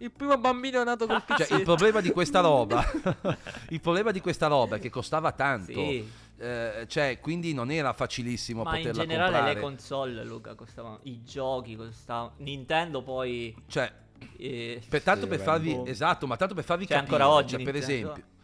[0.00, 1.54] Il primo bambino è nato col Cioè, pizzetto.
[1.56, 2.84] il problema di questa roba,
[3.70, 5.72] il problema di questa roba è che costava tanto.
[5.72, 6.08] Sì.
[6.40, 9.54] Eh, cioè, quindi non era facilissimo Ma in poterla generale comprare.
[9.54, 11.00] le console, Luca, costavano.
[11.02, 12.34] I giochi costavano.
[12.38, 13.54] Nintendo poi.
[13.66, 13.92] Cioè,
[14.36, 15.86] eh, per, tanto Sì, per farvi po'.
[15.86, 18.36] esatto, ma tanto per farvi Cioè, capire, ancora oggi cioè, per esempio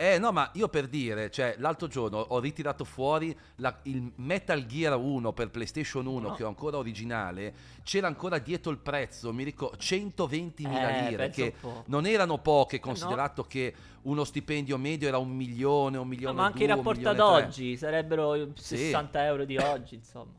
[0.00, 4.64] Eh no, ma io per dire, cioè l'altro giorno ho ritirato fuori la- il Metal
[4.64, 6.34] Gear 1 per PlayStation 1 No.
[6.34, 11.54] che ho ancora originale, c'era ancora dietro il prezzo, mi ricordo 120.000 Eh, lire, che
[11.86, 12.82] non erano poche no.
[12.82, 13.74] considerato che
[14.08, 16.82] uno stipendio medio era un milione, un No, milione ma e anche in due, un
[16.84, 18.76] rapporto ad oggi sarebbero Sì.
[18.76, 20.32] 60 euro di oggi, insomma.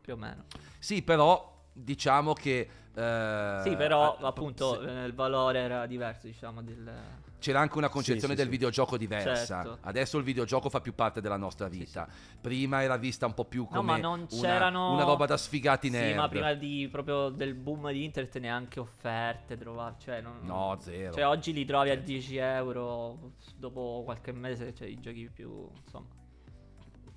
[0.00, 0.44] Più o meno.
[0.78, 2.68] Sì, però diciamo che...
[2.96, 4.86] eh, sì, però ah, appunto sì.
[4.86, 6.92] eh, il valore era diverso, diciamo, del...
[7.40, 8.50] C'era anche una concezione sì, del sì.
[8.52, 9.62] videogioco diversa.
[9.62, 9.78] Certo.
[9.82, 12.08] Adesso il videogioco fa più parte della nostra vita.
[12.40, 14.92] Prima era vista un po' più No, come ma non una, c'erano...
[14.92, 16.16] una roba da sfigati Sì, nerd.
[16.16, 20.38] ma prima di, proprio del boom di internet neanche offerte trovavi, cioè non...
[20.42, 21.12] No, zero.
[21.12, 26.06] Cioè oggi li trovi a 10 euro, dopo qualche mese c'è i giochi più, insomma...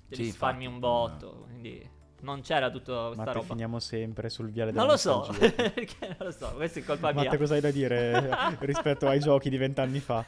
[0.08, 1.96] Ti Sì, risparmi infatti, un botto, quindi...
[2.20, 3.46] Non c'era tutta questa Matte, roba.
[3.46, 7.12] finiamo sempre sul viale della Non lo so, perché non lo so, questa è colpa
[7.12, 7.24] mia.
[7.24, 8.28] Matte, cosa hai da dire
[8.60, 10.24] rispetto ai giochi di vent'anni fa?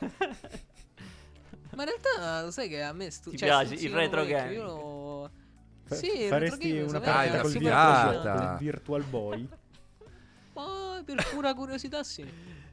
[1.74, 4.53] Ma in realtà lo sai che a me stu- Ti cioè, piace il retro gaming?
[4.53, 5.31] Io lo...
[5.85, 7.50] Fa- Sì, faresti retro una partita una col.
[7.50, 9.48] Virtual, col Virtual Boy?
[10.55, 12.24] Ma per pura curiosità sì.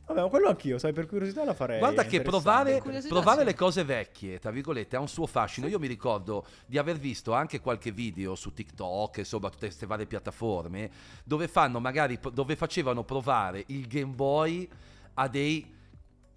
[0.08, 1.80] Vabbè, ma quello anch'io, sai, per curiosità la farei.
[1.80, 3.46] Guarda che provare, provare sì.
[3.46, 5.68] le cose vecchie, tra virgolette, ha un suo fascino.
[5.68, 10.06] Io mi ricordo di aver visto anche qualche video su TikTok, insomma, tutte queste varie
[10.06, 10.90] piattaforme,
[11.26, 14.68] dove fanno magari, dove facevano provare il Game Boy
[15.16, 15.76] a dei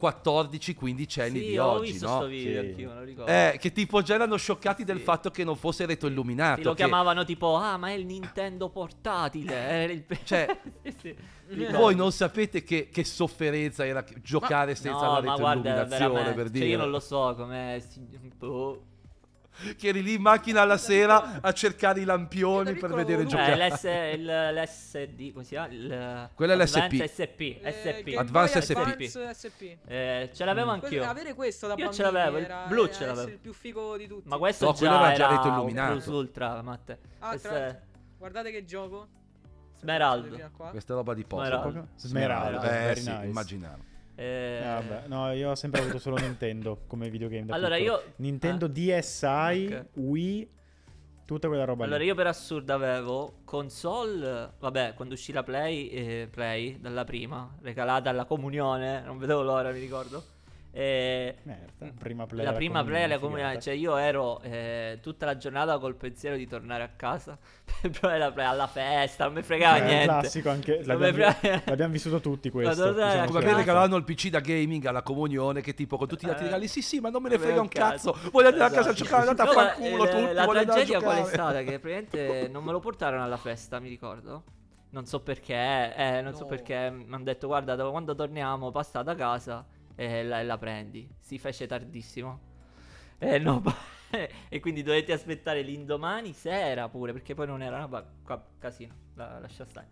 [0.00, 2.16] 14-15 anni sì, di ho oggi, visto no?
[2.16, 2.68] sto video Sì.
[2.68, 3.30] anch'io, me lo ricordo.
[3.30, 5.02] Eh, che tipo già erano scioccati del Sì.
[5.02, 6.58] fatto che non fosse retroilluminato.
[6.60, 9.54] Sì, lo che- chiamavano tipo, ah, ma è il Nintendo portatile.
[9.54, 10.04] Era il...
[10.24, 11.16] Cioè, Sì, sì.
[11.72, 16.34] Voi non sapete che, che sofferenza era giocare senza no, la ma guarda, retroilluminazione, veramente,
[16.34, 16.66] per cioè, dire.
[16.66, 17.82] io non lo so com'è.
[17.88, 18.00] si-
[18.36, 18.82] boh.
[19.76, 23.26] Che eri lì in macchina alla sera a cercare i lampioni per vedere avevo Eh,
[23.26, 23.68] giocare.
[23.68, 25.68] l'S, il, l'SD, come si chiama?
[25.68, 27.04] Il, Quello è l'SP.
[27.04, 27.40] SP.
[27.60, 28.02] Eh, SP.
[28.04, 28.76] Game Advance Boy SP.
[28.78, 29.62] Advance SP.
[29.86, 30.74] Eh, ce l'avevo Mm.
[30.74, 30.88] anch'io.
[30.88, 33.28] Quello- Avere questo da Io ce l'avevo, il era- blu era ce l'avevo.
[33.28, 34.28] il più figo di tutti.
[34.28, 35.92] Ma questo No, già quello era già era retroilluminato.
[35.92, 36.98] Plus Ultra, Matte.
[37.18, 37.80] Ah, è
[38.16, 39.08] guardate che gioco.
[39.76, 40.50] Smeraldo.
[40.70, 41.42] Questa roba di poco.
[41.44, 41.88] Smeraldo.
[41.96, 43.24] Smeraldo, Eh very sì, nice.
[43.26, 43.82] immaginavo.
[44.20, 47.50] Eh, Eh, vabbè, no, io ho sempre avuto solo Nintendo come videogame.
[47.52, 47.96] Allora, piccolo.
[47.98, 48.68] io- Nintendo ah.
[48.68, 49.84] DSi, Ok.
[49.94, 50.50] Wii,
[51.24, 52.04] tutta quella roba Allora lì.
[52.06, 58.10] io per assurdo avevo console, vabbè, quando uscì la Play, eh, Play dalla prima, regalata
[58.10, 60.22] alla comunione, non vedevo l'ora, mi ricordo.
[60.72, 63.58] E Merda, prima play la prima Play figata.
[63.58, 67.36] cioè io ero eh, tutta la giornata col pensiero di tornare a casa
[67.80, 70.04] per provare la Play alla festa, non mi fregava Eh, niente.
[70.06, 72.84] classico anche, l'abbiamo, frega- l'abbiamo vissuto tutti questo.
[72.84, 73.56] A diciamo a Come a che- me casa.
[73.56, 76.46] regalavano il PC da gaming alla comunione, che tipo con tutti gli altri Eh.
[76.48, 78.12] regali, sì sì, ma non me ne frega un cazzo.
[78.12, 79.04] cazzo, voglio andare a casa a Esatto.
[79.04, 81.62] giocare, andate a No, far ma, culo eh, tutti, La a tragedia qual è stata?
[81.64, 84.44] Che praticamente non me lo portarono alla festa, mi ricordo.
[84.90, 86.46] Non so perché, eh, non so No.
[86.48, 89.64] perché mi hanno detto guarda da- quando torniamo passa da casa
[90.00, 91.06] e la, la prendi.
[91.18, 92.40] Si fece tardissimo.
[93.18, 93.62] Eh, no,
[94.48, 98.94] e quindi dovete aspettare l'indomani sera pure perché poi non era una ba- qua- casino,
[99.14, 99.88] la, lascia stare.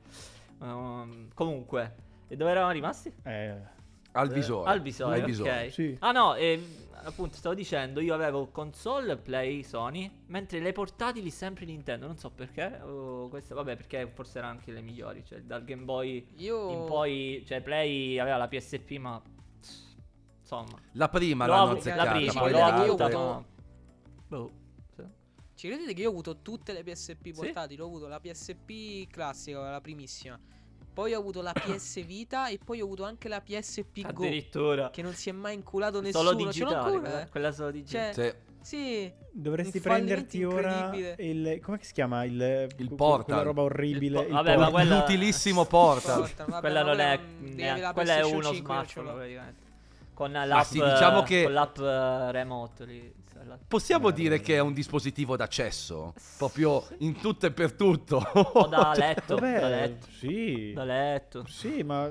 [0.61, 1.95] Um, comunque,
[2.27, 3.13] e dove eravamo rimasti?
[3.23, 3.55] Eh,
[4.13, 4.71] Al visore.
[4.71, 5.67] Al visore, Al visore.
[5.67, 5.73] ok.
[5.73, 5.97] Sì.
[6.01, 6.59] Ah no, e,
[7.03, 12.31] appunto stavo dicendo, io avevo console Play Sony, mentre le portatili sempre Nintendo, non so
[12.31, 16.71] perché, o queste, vabbè perché forse erano anche le migliori, cioè dal Game Boy Io
[16.71, 19.23] in poi, cioè Play aveva la PSP ma
[20.49, 23.27] insomma, La prima l'ho l'hanno avu- azzeccata, la prima, poi l'ho avuto- avuta, altre- io-
[23.27, 23.45] ma...
[24.29, 24.51] Boh,
[24.97, 25.03] sì.
[25.55, 27.81] Ci credete che io ho avuto tutte le PSP portatili?
[27.81, 30.39] Ho avuto la PSP classica, la primissima.
[30.93, 34.25] Poi ho avuto la PS Vita e poi ho avuto anche la PSP Go.
[34.25, 36.25] addirittura Che non si è mai inculato nessuno.
[36.31, 37.29] solo digitale, ancora, quella, eh.
[37.29, 38.15] quella solo digitale.
[38.15, 38.77] Cioè, Sì.
[38.77, 39.13] sì.
[39.31, 41.61] Dovresti prenderti ora il.
[41.63, 42.25] Come si chiama?
[42.25, 43.25] Il, Il Portal.
[43.27, 44.19] Quella roba orribile.
[44.19, 44.73] Il po- il vabbè, ma Portal.
[44.73, 46.19] quella- L'utilissimo Portal.
[46.21, 49.67] Portal, vabbè, quella ma non è, quella è uno 5, io ce smartphone praticamente.
[50.19, 53.13] Con l'app, sì, diciamo che- con l'app eh, remote lì.
[53.17, 53.61] installata.
[53.69, 58.17] Possiamo dire che è un dispositivo d'accesso, proprio in tutto e per tutto.
[58.17, 60.73] O da letto, Vabbè, da letto, sì.
[60.75, 61.45] da letto.
[61.47, 62.11] Sì, ma,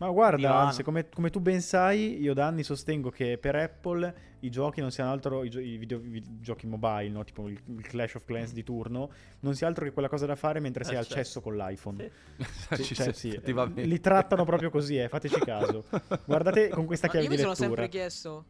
[0.00, 4.48] ma guarda, come, come tu ben sai, io da anni sostengo che per Apple i
[4.50, 7.22] giochi non siano altro, i, gio- i video- i giochi mobile, no?
[7.24, 9.10] tipo il, il Clash of Clans di turno,
[9.40, 11.16] non sia altro che quella cosa da fare mentre sei al Accesso.
[11.18, 12.10] cesso con l'iPhone.
[12.38, 12.74] Sì.
[12.76, 13.82] Sì, Ci- cioè, sì, effettivamente.
[13.82, 15.84] li trattano proprio così, eh, fateci caso.
[16.24, 17.68] Guardate con questa chiave io mi di sono lettura.
[17.82, 18.44] sempre chiesto.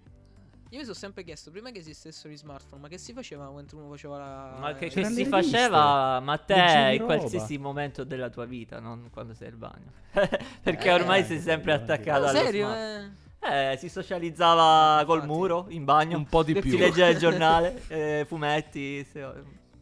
[0.73, 3.77] Io mi sono sempre chiesto, prima che esistessero i smartphone, ma che si faceva mentre
[3.77, 4.57] uno faceva la.
[4.61, 7.17] Ma che, eh, che C'erano si faceva, ma te in roba.
[7.17, 9.91] qualsiasi momento della tua vita, non quando sei al bagno.
[10.63, 12.67] Perché Eh, ormai sei sempre attaccato No, allo serio?
[12.69, 13.17] smartphone.
[13.43, 13.73] Eh?
[13.73, 15.33] Eh, si socializzava col Infatti.
[15.37, 16.17] muro, in bagno.
[16.19, 16.71] Un po' di più.
[16.71, 19.33] Si leggeva il giornale, eh, fumetti, se-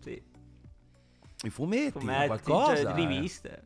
[0.00, 0.22] sì,
[1.42, 2.76] I fumetti, fumetti, qualcosa.
[2.76, 2.94] cioè, eh.
[2.94, 3.62] riviste.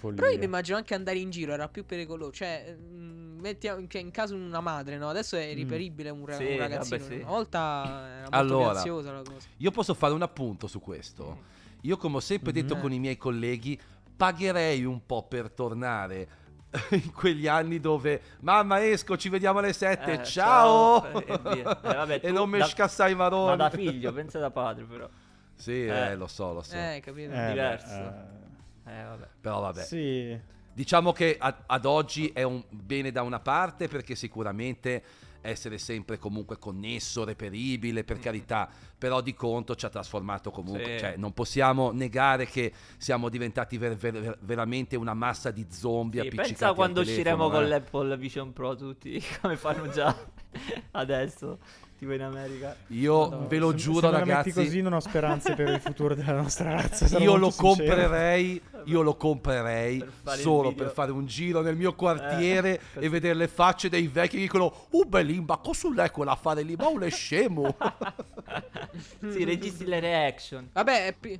[0.00, 0.20] Follia.
[0.20, 2.32] Però io mi immagino anche andare in giro, era più pericoloso.
[2.32, 5.08] Cioè, mm, mettiamo cioè, in caso una madre, no?
[5.08, 6.98] Adesso è riperibile un, ra- Sì, un ragazzino.
[6.98, 7.20] vabbè, sì.
[7.20, 8.72] Una volta era molto Allora.
[8.72, 9.46] la cosa.
[9.58, 11.58] Io posso fare un appunto su questo.
[11.82, 12.80] Io, come ho sempre detto Mhm.
[12.80, 13.78] con i miei colleghi,
[14.16, 16.28] pagherei un po' per tornare
[16.90, 21.00] in quegli anni dove mamma esco, ci vediamo alle 7, Eh, ciao!
[21.02, 21.80] ciao, e via.
[21.80, 23.46] Eh, vabbè, e non mi scassai i maroni.
[23.56, 25.08] Ma da figlio, pensa da padre però.
[25.54, 26.10] Sì, Eh.
[26.10, 26.74] eh, lo so, lo so.
[26.76, 27.32] Eh, capito?
[27.32, 28.38] Eh, diverso.
[28.86, 29.28] Eh, vabbè.
[29.40, 29.82] Però vabbè.
[29.82, 30.38] Sì.
[30.72, 35.02] Diciamo che ad, ad oggi è un bene da una parte perché sicuramente
[35.42, 40.98] essere sempre comunque connesso, reperibile, per carità, però di conto ci ha trasformato comunque, Sì.
[40.98, 46.26] cioè non possiamo negare che siamo diventati ver- ver- veramente una massa di zombie Sì,
[46.26, 47.68] appiccicati pensa al quando usciremo telefono, con eh.
[47.68, 50.14] l'Apple Vision Pro tutti, come fanno già
[50.92, 51.58] adesso.
[52.00, 52.74] Tipo in America.
[52.88, 53.46] Io Madonna.
[53.46, 54.52] ve lo Se- giuro, se ragazzi.
[54.52, 57.18] così non ho speranze per il futuro della nostra razza.
[57.18, 57.68] Io lo sincero.
[57.74, 63.08] comprerei, io lo comprerei Per solo per fare un giro nel mio quartiere Eh, e
[63.10, 66.74] vedere le facce dei vecchi che dicono "Uh, Belimba, cosa l'è quella a fare lì?
[66.74, 67.76] Ma un è scemo".
[69.30, 70.68] sì, registri le reaction.
[70.72, 71.38] Vabbè, è pi-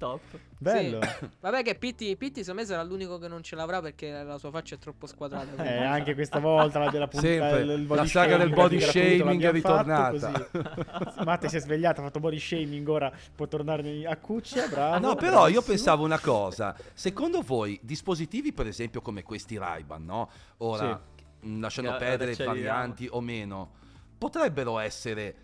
[0.00, 0.22] Top.
[0.56, 0.98] Bello.
[1.40, 4.50] Vabbè che Pitti, Pitti secondo me sarà l'unico che non ce l'avrà perché la sua
[4.50, 5.52] faccia è troppo squadrata.
[5.52, 9.50] quindi- Eh, anche questa volta la, della puntata, il- La saga del body shaming è
[9.52, 10.10] ritornata.
[10.10, 11.20] così.
[11.24, 15.06] Matte si è svegliato, ha fatto body shaming, ora può tornare a cuccia, bravo.
[15.06, 15.62] No, però io bravissimo.
[15.66, 16.74] pensavo una cosa.
[16.94, 20.30] Secondo voi dispositivi per esempio come questi Ray-Ban, no?
[20.58, 20.98] Ora
[21.40, 23.70] mh, lasciando Ora perdere ci varianti o meno,
[24.16, 25.34] potrebbero essere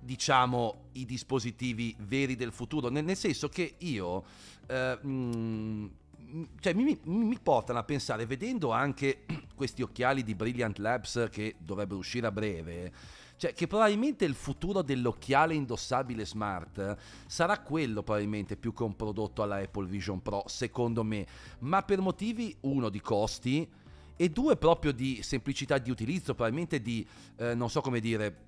[0.00, 4.24] diciamo i dispositivi veri del futuro, nel, nel senso che io
[4.66, 5.90] eh, mh,
[6.60, 11.56] cioè, mi, mi- mi portano a pensare, vedendo anche questi occhiali di Brilliant Labs che
[11.58, 12.92] dovrebbero uscire a breve,
[13.36, 19.42] cioè che probabilmente il futuro dell'occhiale indossabile smart sarà quello probabilmente più che un prodotto
[19.42, 21.26] alla Apple Vision Pro, secondo me,
[21.60, 23.68] ma per motivi uno di costi
[24.16, 27.06] e due proprio di semplicità di utilizzo, probabilmente di,
[27.36, 28.47] eh, non so come dire,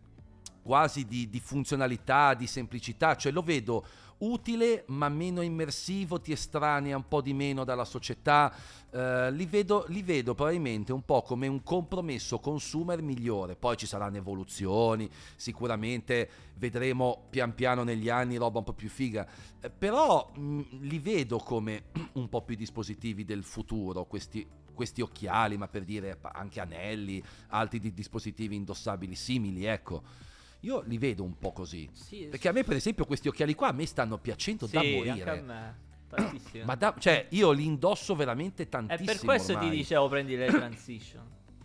[0.71, 3.85] quasi di, di funzionalità, di semplicità, cioè lo vedo
[4.19, 8.55] utile ma meno immersivo, ti estranea un po' di meno dalla società,
[8.93, 13.87] eh, li, vedo, li vedo probabilmente un po' come un compromesso consumer migliore, poi ci
[13.87, 19.27] saranno evoluzioni, sicuramente vedremo pian piano negli anni roba un po' più figa,
[19.61, 25.57] eh, però mh, li vedo come un po' più dispositivi del futuro, questi, questi occhiali,
[25.57, 30.29] ma per dire anche anelli, altri di- dispositivi indossabili simili, ecco.
[30.61, 31.89] Io li vedo un po' così.
[31.93, 34.87] Sì, Perché a me, per esempio, questi occhiali qua a me stanno piacendo da sì,
[34.97, 35.41] anche a morire.
[35.41, 35.77] me.
[36.11, 36.65] Tantissimo.
[36.67, 39.07] Ma da- cioè, io li indosso veramente tantissimo.
[39.07, 39.71] per questo ormai.
[39.71, 41.23] ti dicevo prendi le transition.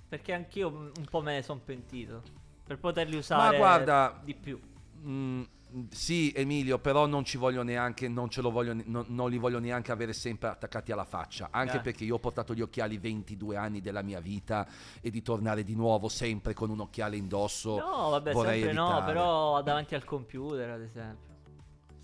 [0.08, 2.22] Perché anch'io un po' me ne sono pentito.
[2.66, 4.60] Per poterli usare guarda- di più.
[5.06, 5.44] Mm,
[5.90, 9.60] sì, Emilio, però non ci voglio neanche, non ce lo voglio, non, non li voglio
[9.60, 11.50] neanche avere sempre attaccati alla faccia.
[11.52, 11.82] Anche Eh.
[11.82, 14.68] perché io ho portato gli occhiali 22 anni della mia vita
[15.02, 17.78] e di tornare di nuovo sempre con un occhiale indosso.
[17.78, 19.06] No, vabbè, vorrei sempre no, evitare.
[19.14, 21.34] però davanti al computer, ad esempio.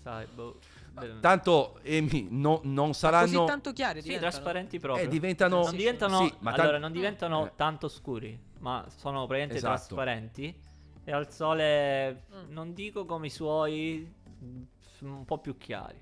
[0.02, 0.58] Sai, boh.
[1.00, 3.44] Eh, Tanto, Emi, no- non Così saranno.
[3.46, 5.04] tanto chiari sì, trasparenti proprio.
[5.06, 5.62] Eh, diventano.
[5.62, 7.52] non diventano, sì, ma allora, non diventano Eh.
[7.56, 9.74] tanto scuri, ma sono praticamente Esatto.
[9.94, 10.54] trasparenti.
[11.04, 12.52] E al sole, Mm.
[12.52, 14.08] non dico come i suoi,
[14.44, 14.62] mm,
[15.00, 16.00] un po' più chiari.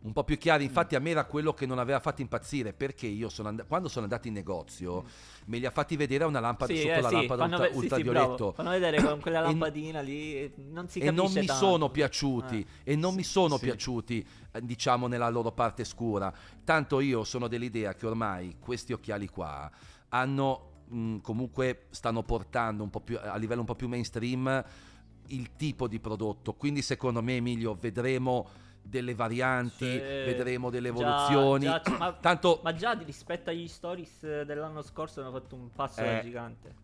[0.00, 0.62] un po' più chiari.
[0.62, 2.72] Infatti, a me era quello che non aveva fatto impazzire.
[2.72, 5.04] Perché io sono and- quando sono andato in negozio,
[5.46, 7.66] me li ha fatti vedere una lampada Sì, sotto eh, la sì, lampada fanno ultra-
[7.66, 8.26] sì, sì, ultravioletto.
[8.36, 8.52] bravo.
[8.52, 11.64] Fanno vedere con quella E lampadina lì, eh, non si e capisce non mi tanto.
[11.66, 12.92] sono piaciuti Eh.
[12.92, 13.64] e non mi sono sì.
[13.64, 16.32] piaciuti eh, diciamo nella loro parte scura
[16.64, 19.68] tanto io sono dell'idea che ormai questi occhiali qua
[20.10, 24.64] hanno mh, comunque stanno portando un po' più a livello un po' più mainstream
[25.28, 28.48] il tipo di prodotto quindi secondo me Emilio vedremo
[28.82, 29.98] delle varianti Sì.
[29.98, 34.80] vedremo delle Già- evoluzioni già c- ma, tanto ma già rispetto agli stories eh, dell'anno
[34.82, 36.20] scorso hanno fatto un passo Eh.
[36.24, 36.74] gigante.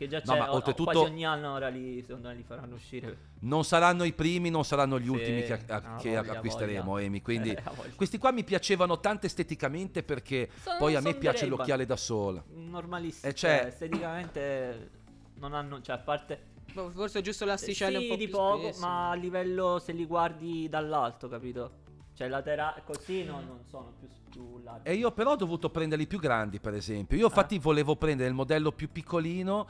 [0.00, 2.34] Perché già No, c'è, ma o- o oltretutto- quasi ogni anno ora li, secondo me
[2.34, 3.18] li faranno uscire.
[3.40, 6.90] non saranno i primi non saranno gli Sì, ultimi che, a- ah, che voglia, acquisteremo
[6.92, 7.04] voglia.
[7.04, 11.40] Emi quindi Eh, questi qua mi piacevano tanto esteticamente perché Sono- poi a me piace
[11.40, 11.58] Ray-Ban.
[11.58, 13.30] l'occhiale da sole Normalissimi.
[13.30, 14.90] Eh, cioè- cioè, esteticamente
[15.34, 18.26] non hanno, cioè a parte Boh, Forse è giusto eh, l'asticella sì, un po' di
[18.28, 18.80] più poco, spesso.
[18.80, 21.78] ma a livello se li guardi dall'alto, capito?
[22.20, 24.86] Cioè laterali così no, non sono più, più larghi.
[24.90, 27.16] E io però ho dovuto prenderli più grandi, per esempio.
[27.16, 29.66] Io infatti volevo prendere il modello più piccolino,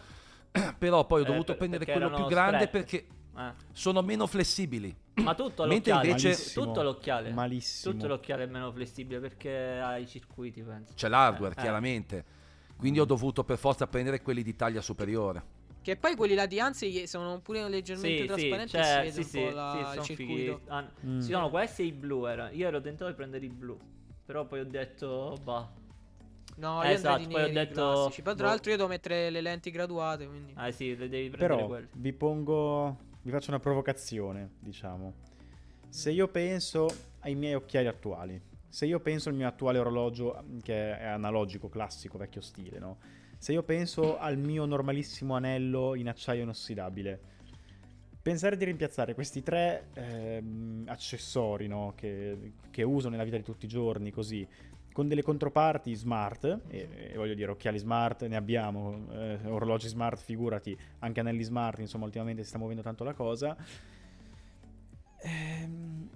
[0.77, 2.71] però poi ho Eh, dovuto per- prendere quello più grande strette.
[2.77, 3.07] perché
[3.39, 3.53] Eh.
[3.71, 4.93] sono meno flessibili.
[5.23, 6.65] Ma tutto l'occhiale, invece- Malissimo.
[6.65, 7.31] tutto l'occhiale.
[7.33, 7.95] Malissimo.
[7.95, 10.93] Tutto l'occhiale è meno flessibile perché ha i circuiti, penso.
[10.97, 11.63] C'è l'hardware, Eh, eh.
[11.63, 12.25] chiaramente.
[12.77, 15.59] Quindi ho dovuto per forza prendere quelli di taglia superiore.
[15.83, 19.25] Che poi quelli là di Anzi sono pure leggermente Sì, sì, trasparenti vede sì, un
[19.25, 20.61] sì, po' la- sì, il sono.
[20.67, 21.21] Ah, Mm.
[21.21, 22.51] Ci sono questi e i blu era.
[22.51, 23.79] Io ero tentato di prendere i blu.
[24.27, 25.69] Però poi ho detto, bah.
[26.57, 28.23] No, Eh, io esatto, poi ho detto, classici.
[28.23, 28.51] Poi tra boh.
[28.51, 30.53] l'altro io devo mettere le lenti graduate, quindi...
[30.57, 31.89] Ah sì, le devi prendere Però quelli.
[31.93, 35.15] vi pongo, vi faccio una provocazione, diciamo.
[35.89, 36.89] Se io penso
[37.21, 42.19] ai miei occhiali attuali, se io penso al mio attuale orologio che è analogico, classico,
[42.19, 42.99] vecchio stile, no?
[43.41, 47.19] Se io penso al mio normalissimo anello in acciaio inossidabile,
[48.21, 51.95] pensare di rimpiazzare questi tre ehm, accessori no?
[51.97, 54.47] che, che uso nella vita di tutti i giorni così
[54.93, 60.21] con delle controparti smart, e, e voglio dire occhiali smart ne abbiamo, eh, orologi smart
[60.21, 63.57] figurati, anche anelli smart, insomma ultimamente si sta muovendo tanto la cosa.
[65.23, 66.10] Ehm,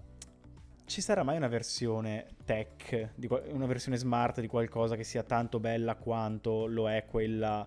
[0.86, 3.14] ci sarà mai una versione tech,
[3.50, 7.66] una versione smart di qualcosa che sia tanto bella quanto lo è quella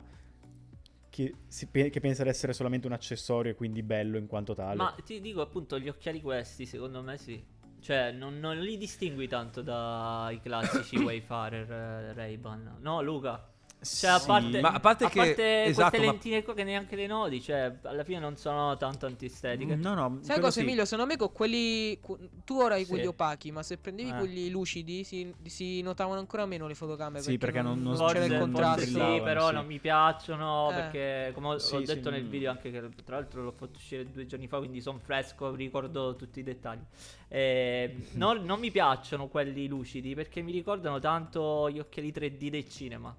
[1.10, 4.75] chi si che pensa di essere solamente un accessorio e quindi bello in quanto tale.
[4.75, 7.43] Ma ti dico appunto, gli occhiali questi, secondo me sì.
[7.80, 12.77] Cioè, non, non li distingui tanto dai classici Wayfarer eh, Ray-Ban.
[12.80, 13.51] No, Luca?
[13.80, 16.96] Cioè, a Sì, parte, ma a parte che- esatto, queste ma- lentine qua che neanche
[16.96, 19.76] le noti, cioè, alla fine non sono tanto antistetiche.
[19.76, 20.60] No, no, Sai cosa, sì.
[20.62, 20.84] Emilio?
[20.84, 22.00] Secondo me con quelli.
[22.44, 22.90] Tu ora hai Sì.
[22.90, 24.18] quelli opachi, ma se prendevi Eh.
[24.18, 27.24] quelli lucidi si, si notavano ancora meno le fotocamere.
[27.24, 28.82] Sì, perché non- non c'era il contrasto.
[28.84, 29.54] sì, però sì.
[29.54, 30.74] non mi piacciono Eh.
[30.74, 33.74] perché come ho, Sì, ho sì, detto nel video anche che tra l'altro l'ho fatto
[33.78, 36.82] uscire due giorni fa quindi sono fresco, ricordo tutti i dettagli.
[37.28, 42.68] Eh, non, non mi piacciono quelli lucidi perché mi ricordano tanto gli occhiali 3D del
[42.68, 43.16] cinema.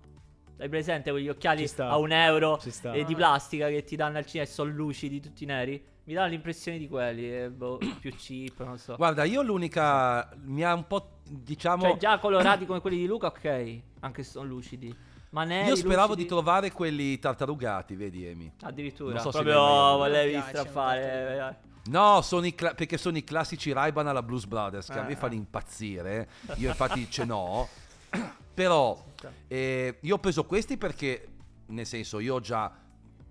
[0.61, 2.61] Hai presente quegli occhiali a un euro
[2.92, 5.81] e di plastica che ti danno al cinema e sono lucidi, tutti neri?
[6.05, 8.97] Mi dà l'impressione di quelli, eh, boh, più cheap, non so.
[8.97, 13.29] Guarda, io l'unica mi ha un po' diciamo Cioè già colorati come quelli di Luca,
[13.29, 14.92] ok, anche se sono lucidi.
[15.31, 16.23] Ma neri io speravo lucidi?
[16.23, 18.51] di trovare quelli tartarugati, vedi Emi.
[18.62, 21.38] Addirittura, Non so proprio mai volevi strappare.
[21.38, 25.03] eh, No, sono i cla- perché sono i classici Ray-Ban alla Blues Brothers che a
[25.05, 25.16] me Eh.
[25.16, 26.29] fanno impazzire.
[26.57, 27.68] Io infatti ce n'ho.
[28.55, 28.99] Però
[29.48, 31.28] eh, io ho preso questi perché,
[31.66, 32.72] nel senso, io ho già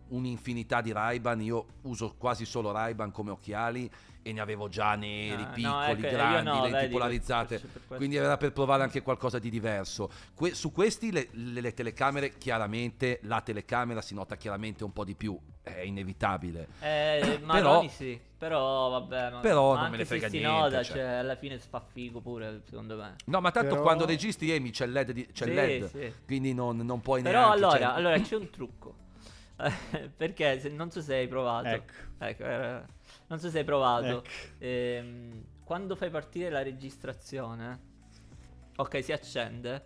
[0.10, 3.90] un'infinità di Ray-Ban, io uso quasi solo Ray-Ban come occhiali
[4.22, 7.60] e ne avevo già neri, Ah, no, piccoli, ecco, io grandi, no, lenti polarizzate.
[7.88, 7.96] per-.
[7.98, 10.10] Quindi era per provare anche qualcosa di diverso.
[10.36, 15.06] Que- su questi le, le- le telecamere, chiaramente, la telecamera si nota chiaramente un po'
[15.06, 16.68] di più, è inevitabile.
[16.82, 19.30] Eh, Però- sì, però vabbè.
[19.32, 20.96] No, Però ma non me ne frega si niente, nota, cioè.
[20.98, 23.16] cioè, alla fine fa figo pure, secondo me.
[23.28, 26.14] No, ma tanto Però- quando registri Emi c'è il LED, di- c'è Sì, LED sì.
[26.26, 27.56] quindi non, non puoi Però neanche...
[27.56, 28.96] allora, cioè- allora c'è un trucco.
[30.16, 31.68] Perché se- non so se hai provato.
[31.68, 31.94] Ecco.
[32.20, 32.82] Ecco, eh,
[33.28, 34.24] non so se hai provato.
[34.24, 34.30] Ecco.
[34.60, 37.80] Ehm, quando fai partire la registrazione,
[38.76, 39.86] ok, si accende.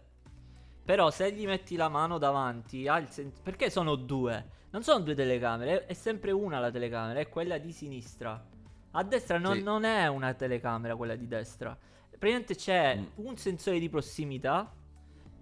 [0.83, 4.59] Però se gli metti la mano davanti, ha il sen- perché sono due?
[4.71, 8.43] Non sono due telecamere, è, è sempre una la telecamera, è quella di sinistra.
[8.91, 9.63] A destra non, Sì.
[9.63, 11.77] non è una telecamera quella di destra.
[12.09, 13.05] Praticamente c'è Mm.
[13.25, 14.71] un sensore di prossimità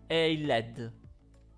[0.08, 0.94] e il LED.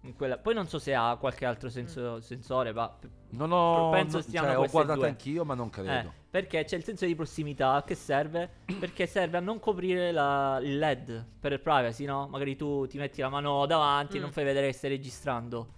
[0.04, 2.92] In quella- Poi non so se ha qualche altro senso- sensore, ma
[3.30, 3.92] Non ho...
[3.92, 5.08] penso non- stiano cioè, ho guardato due.
[5.10, 6.14] anch'io, ma non eh, credo.
[6.30, 8.50] perché c'è il sensore di prossimità che serve?
[8.80, 12.28] Perché serve a non coprire la- il LED per il privacy, no?
[12.28, 14.24] Magari tu ti metti la mano davanti e Mm.
[14.24, 15.74] non fai vedere che stai registrando.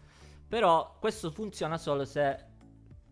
[0.48, 2.46] Però questo funziona solo se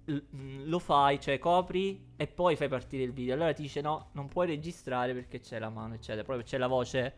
[0.06, 3.34] l- mm, lo fai, cioè copri e poi fai partire il video.
[3.34, 6.24] Allora ti dice no, non puoi registrare perché c'è la mano, eccetera.
[6.24, 7.16] Proprio c'è la voce.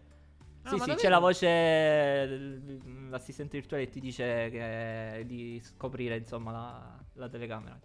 [0.65, 0.97] Ah, sì, sì, davvero?
[0.97, 2.62] c'è la voce.
[3.10, 7.78] L'assistente virtuale che ti dice che di scoprire, insomma, la, la telecamera.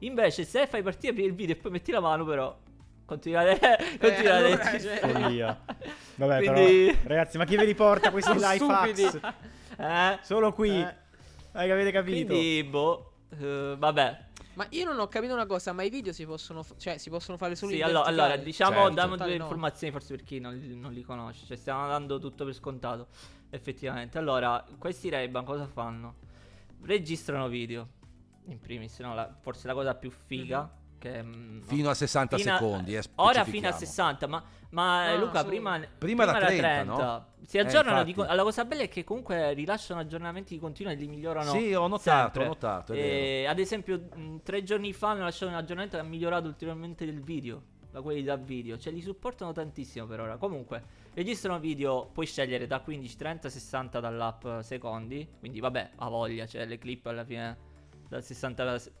[0.00, 2.56] Invece, se fai partire il video e poi metti la mano, però.
[3.04, 3.58] Continuare.
[4.00, 5.64] continuare allora, a cioè- Follia.
[6.14, 9.04] Vabbè, Quindi- però, ragazzi, ma chi ve li porta questi Sono life stupidi.
[9.04, 9.20] hacks?
[9.78, 10.18] Eh?
[10.22, 10.70] Solo qui.
[10.80, 10.94] Eh.
[11.54, 12.26] Eh, che avete capito?
[12.32, 13.12] Quindi, boh.
[13.38, 14.18] eh, vabbè.
[14.54, 17.08] Ma io non ho capito una cosa, ma i video si possono, f- cioè, si
[17.08, 18.92] possono fare solo Sì, in allora, allora, diciamo, Certo.
[18.92, 19.44] diamo due no.
[19.44, 21.46] informazioni forse per chi non, li- non li conosce.
[21.46, 23.06] Cioè, stiamo dando tutto per scontato.
[23.50, 24.18] Effettivamente.
[24.18, 26.16] Allora, questi Ray-Ban cosa fanno?
[26.82, 27.88] Registrano video.
[28.46, 29.14] In primis, no?
[29.14, 30.70] La- forse la cosa più figa.
[31.02, 33.76] Che, mm, Fino a 60 fino a- secondi, eh, Ora fino a specifichiamo.
[33.76, 35.48] 60, ma, ma Ah, Luca solo.
[35.48, 37.26] prima, Prima era 30, no?
[37.44, 38.04] Si Eh, aggiornano.
[38.04, 38.28] di infatti.
[38.28, 41.50] co- la cosa bella è che comunque rilasciano aggiornamenti di continuo e li migliorano.
[41.50, 45.56] Sì, ho notato, ho notato, E, ad esempio, mh, tre giorni fa hanno lasciato un
[45.58, 47.62] aggiornamento che ha migliorato ulteriormente il video.
[47.90, 48.78] La qualità video.
[48.78, 50.36] Cioè, li supportano tantissimo per ora.
[50.36, 50.82] Comunque,
[51.14, 52.06] registrano video.
[52.12, 55.28] Puoi scegliere da 15, 30, 60 dall'app secondi.
[55.40, 56.46] Quindi, vabbè, ha voglia.
[56.46, 57.58] Cioè, le clip alla fine
[58.08, 58.92] da 60 alla se-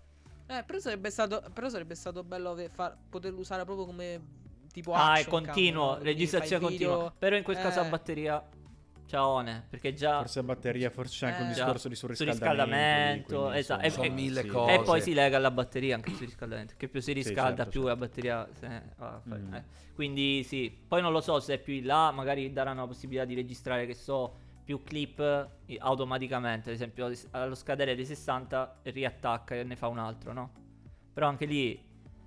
[0.46, 4.20] Eh, però sarebbe stato, però sarebbe stato bello far- poterlo usare proprio come
[4.72, 5.92] tipo Ah, è continuo.
[5.92, 7.12] Quindi registrazione continua.
[7.18, 7.88] Però in quel caso a Eh.
[7.88, 8.44] batteria.
[9.04, 9.66] Ciaone.
[9.68, 10.18] Perché già.
[10.20, 11.52] Forse a batteria, forse c'è anche un Eh.
[11.52, 13.40] discorso di surriscaldamento.
[13.42, 13.84] quindi, esatto.
[13.84, 14.46] insomma, E- mille sì.
[14.48, 14.72] cose.
[14.72, 16.74] E poi si lega alla batteria anche il surriscaldamento.
[16.78, 17.88] Che più si riscalda, certo, più certo.
[17.88, 18.48] la batteria.
[18.58, 19.54] se- va a fare- Mm.
[19.54, 19.64] eh.
[19.94, 20.74] Quindi sì.
[20.88, 23.94] Poi non lo so se più in là magari daranno la possibilità di registrare, che
[23.94, 25.48] so, più clip
[25.78, 26.68] automaticamente.
[26.70, 30.50] Ad esempio, allo scadere dei 60 riattacca e ne fa un altro, no?
[31.12, 31.80] Però anche lì.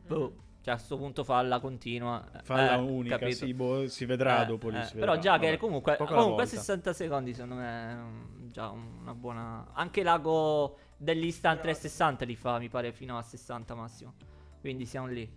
[0.08, 2.24] boh, cioè a questo punto falla continua.
[2.44, 3.46] Falla eh, unica, capito?
[3.46, 4.78] sì, boh, si vedrà Eh, dopo lì.
[4.80, 5.32] eh, si però vedrà.
[5.32, 6.46] già che comunque, comunque volta.
[6.46, 9.68] 60 secondi secondo me è un- già una buona...
[9.74, 14.14] Anche l'ago dell'instant 360 li fa mi pare fino a 60 massimo.
[14.60, 15.30] Quindi siamo lì.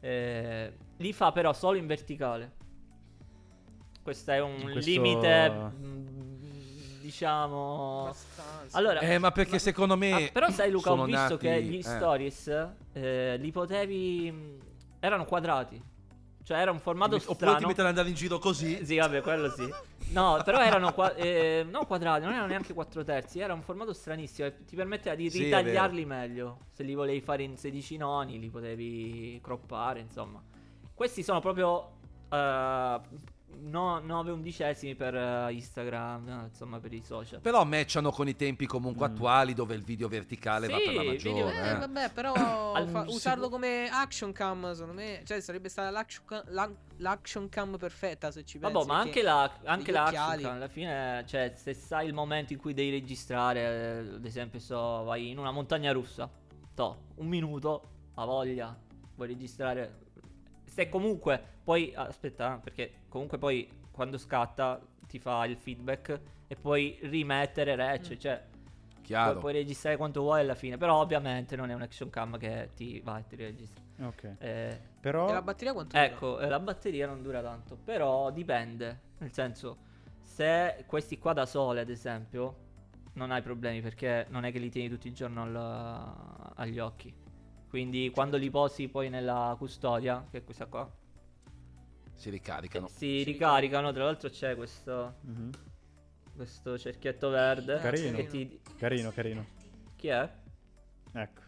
[0.00, 2.52] Eh, li fa però solo in verticale.
[4.02, 6.33] Questo è un Questo- limite, mm,
[7.04, 8.14] diciamo...
[8.72, 10.26] Allora, Eh, ma perché secondo me...
[10.26, 11.82] Ah, però sai Luca, ho visto nati- che gli eh.
[11.82, 14.30] stories eh, li potevi...
[14.30, 14.58] mh,
[15.00, 15.92] erano quadrati.
[16.42, 17.58] Cioè era un formato Oppure strano.
[17.58, 18.84] ti mettono ad andare in giro così.
[18.84, 19.66] Sì, vabbè, quello sì.
[20.12, 23.92] No, però erano qua- eh, non quadrati, non erano neanche 4 terzi, era un formato
[23.94, 26.58] stranissimo e ti permetteva di Sì, ritagliarli meglio.
[26.72, 30.42] Se li volevi fare in 16 noni, li potevi croppare, insomma.
[30.92, 31.92] Questi sono proprio
[32.30, 33.00] eh,
[33.62, 37.40] no, 9 undicesimi per eh, Instagram, insomma, per i social.
[37.40, 39.12] Però matchano con i tempi comunque Mm.
[39.12, 41.12] attuali dove il video verticale va Sì, per la video-
[41.46, 41.54] maggiore.
[41.62, 41.74] Eh, eh.
[41.78, 42.32] vabbè, però
[42.74, 47.48] Al- fa- usarlo come action cam, secondo me, cioè sarebbe stata l'action cam, la- l'action
[47.48, 48.74] cam perfetta se ci pensi.
[48.74, 50.26] Vabbè, ma anche la, anche degli la occhiali.
[50.32, 54.24] action cam, alla fine, cioè, se sai il momento in cui devi registrare, eh, ad
[54.24, 56.30] esempio, so, vai in una montagna russa,
[56.74, 58.76] to, un minuto, a voglia,
[59.16, 59.98] vuoi registrare.
[60.64, 66.56] Se comunque poi, aspetta, eh, perché comunque poi quando scatta ti fa il feedback e
[66.56, 68.18] puoi rimettere rec, Mm.
[68.18, 68.44] cioè
[69.02, 69.30] Chiaro.
[69.30, 72.70] puoi, puoi registrare quanto vuoi alla fine, però ovviamente non è un action cam che
[72.74, 73.82] ti va e ti registra.
[74.02, 74.34] Ok.
[74.38, 76.04] Eh, Però E la batteria quanto dura?
[76.08, 79.00] Ecco, eh, la batteria non dura tanto, però dipende.
[79.18, 79.76] Nel senso,
[80.22, 82.56] se questi qua da sole, ad esempio,
[83.14, 87.14] non hai problemi perché non è che li tieni tutto il giorno al- agli occhi.
[87.68, 90.90] Quindi quando li posi poi nella custodia, che è questa qua,
[92.14, 92.88] Si ricaricano.
[92.88, 93.92] si ricaricano.
[93.92, 95.50] Tra l'altro c'è questo, Mhm.
[96.36, 97.78] questo cerchietto verde.
[97.78, 98.16] Carino.
[98.16, 98.60] Che ti...
[98.78, 99.46] Carino, carino.
[99.96, 100.30] Chi è?
[101.12, 101.42] Ecco.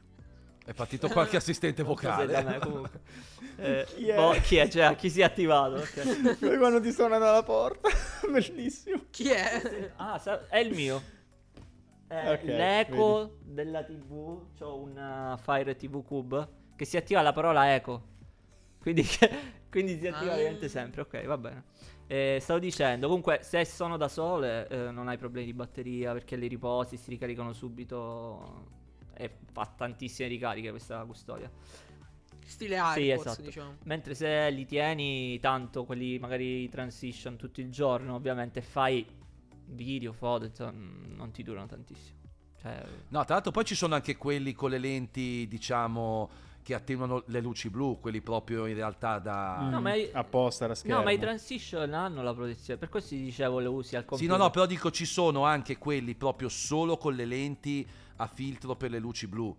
[0.64, 2.58] È partito qualche assistente da me, vocale.
[2.58, 3.00] comunque.
[3.58, 4.14] Eh, Chi è?
[4.16, 4.68] boh, chi è?
[4.68, 5.76] Cioè, chi si è attivato?
[5.76, 6.38] ok.
[6.38, 7.88] Poi quando ti suonano alla porta.
[8.30, 9.04] Bellissimo.
[9.08, 9.92] Chi è?
[9.96, 11.00] Ah, sa- è il mio.
[12.06, 14.48] È Ok, l'eco della TV.
[14.58, 18.14] C'ho un Fire TV Cube che si attiva la parola eco.
[18.86, 19.02] Quindi,
[19.68, 20.68] quindi si attiva Ah.
[20.68, 21.00] sempre.
[21.00, 21.64] Ok, va bene.
[22.06, 26.36] Eh, stavo dicendo, comunque, se sono da sole, eh, non hai problemi di batteria perché
[26.36, 28.74] li riposi, si ricaricano subito.
[29.16, 31.50] E fa tantissime ricariche questa custodia.
[32.44, 33.42] Stile Sì, iPods, esatto.
[33.42, 33.76] diciamo.
[33.86, 39.04] Mentre se li tieni tanto, quelli magari transition tutto il giorno, ovviamente fai
[39.64, 42.18] video, foto, non ti durano tantissimo.
[42.60, 46.30] Cioè, No, tra l'altro poi ci sono anche quelli con le lenti, diciamo,
[46.66, 49.68] che attenuano le luci blu, quelli proprio in realtà da...
[49.70, 50.96] No, Mm, i- apposta la schermo.
[50.98, 52.76] no, ma i transition hanno la protezione.
[52.80, 54.36] Per questo ti dicevo, le usi al Sì, computer.
[54.36, 57.86] no, no, però dico ci sono anche quelli proprio solo con le lenti
[58.16, 59.56] a filtro per le luci blu.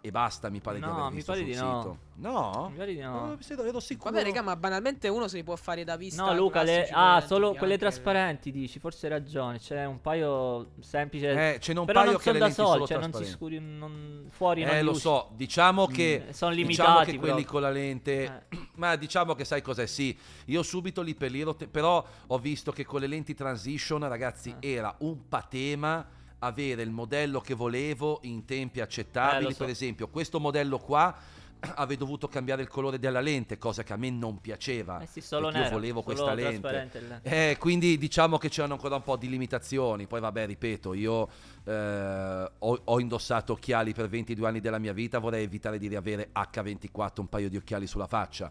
[0.00, 1.76] E basta, mi pare di No, aver mi visto pare sul di no.
[1.82, 1.98] sito.
[2.14, 2.68] No?
[2.70, 3.32] Mi pare di no.
[3.38, 4.10] Eh, sei davvero sicuro?
[4.10, 6.24] Vabbè, raga, ma banalmente uno se li può fare da vista.
[6.24, 6.88] No, Luca, le...
[6.90, 9.58] ah, solo quelle anche- trasparenti dici, forse hai ragione.
[9.58, 11.54] C'è un paio semplice.
[11.56, 13.24] Eh, ce n'è un però paio non che sono le da solo cioè non si
[13.26, 14.26] scuri non...
[14.30, 15.00] fuori Eh, lo usi.
[15.00, 18.58] so, diciamo che Mm, sono diciamo limitati che quelli con la lente Eh.
[18.76, 19.86] ma diciamo che sai cos'è?
[19.86, 20.16] Sì,
[20.46, 24.72] io subito lì per lì però ho visto che con le lenti transition, ragazzi, Eh.
[24.72, 26.06] era un patema
[26.40, 29.56] avere il modello che volevo in tempi Eh, accettabili, lo so.
[29.58, 31.14] per esempio, questo modello qua
[31.76, 35.00] avevo dovuto cambiare il colore della lente, cosa che a me non piaceva.
[35.00, 36.88] Eh sì, solo nera, io volevo questa lente.
[36.98, 40.06] il- Eh, quindi diciamo che c'erano ancora un po' di limitazioni.
[40.06, 41.28] Poi, vabbè, ripeto, io
[41.64, 45.18] eh, ho, ho indossato occhiali per 22 anni della mia vita.
[45.18, 48.50] Vorrei evitare di riavere H24 un paio di occhiali sulla faccia.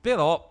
[0.00, 0.50] Però,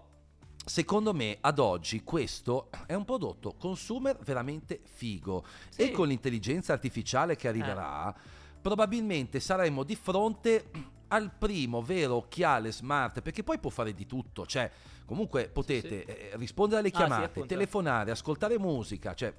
[0.65, 5.43] secondo me, ad oggi questo è un prodotto consumer veramente figo.
[5.69, 5.81] Sì.
[5.83, 8.13] E con l'intelligenza artificiale che arriverà,
[8.61, 10.69] probabilmente saremo di fronte
[11.09, 13.21] al primo vero occhiale smart.
[13.21, 14.45] Perché poi può fare di tutto.
[14.45, 14.69] Cioè,
[15.05, 17.47] comunque potete eh, rispondere alle Ah, sì, chiamate, appunto.
[17.47, 19.13] telefonare, ascoltare musica.
[19.13, 19.33] Cioè,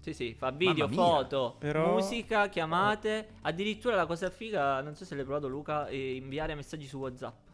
[0.00, 3.30] Sì, sì, fa video, foto, Però- musica, chiamate.
[3.42, 7.46] Addirittura la cosa figa, non so se l'hai provato Luca, è inviare messaggi su WhatsApp.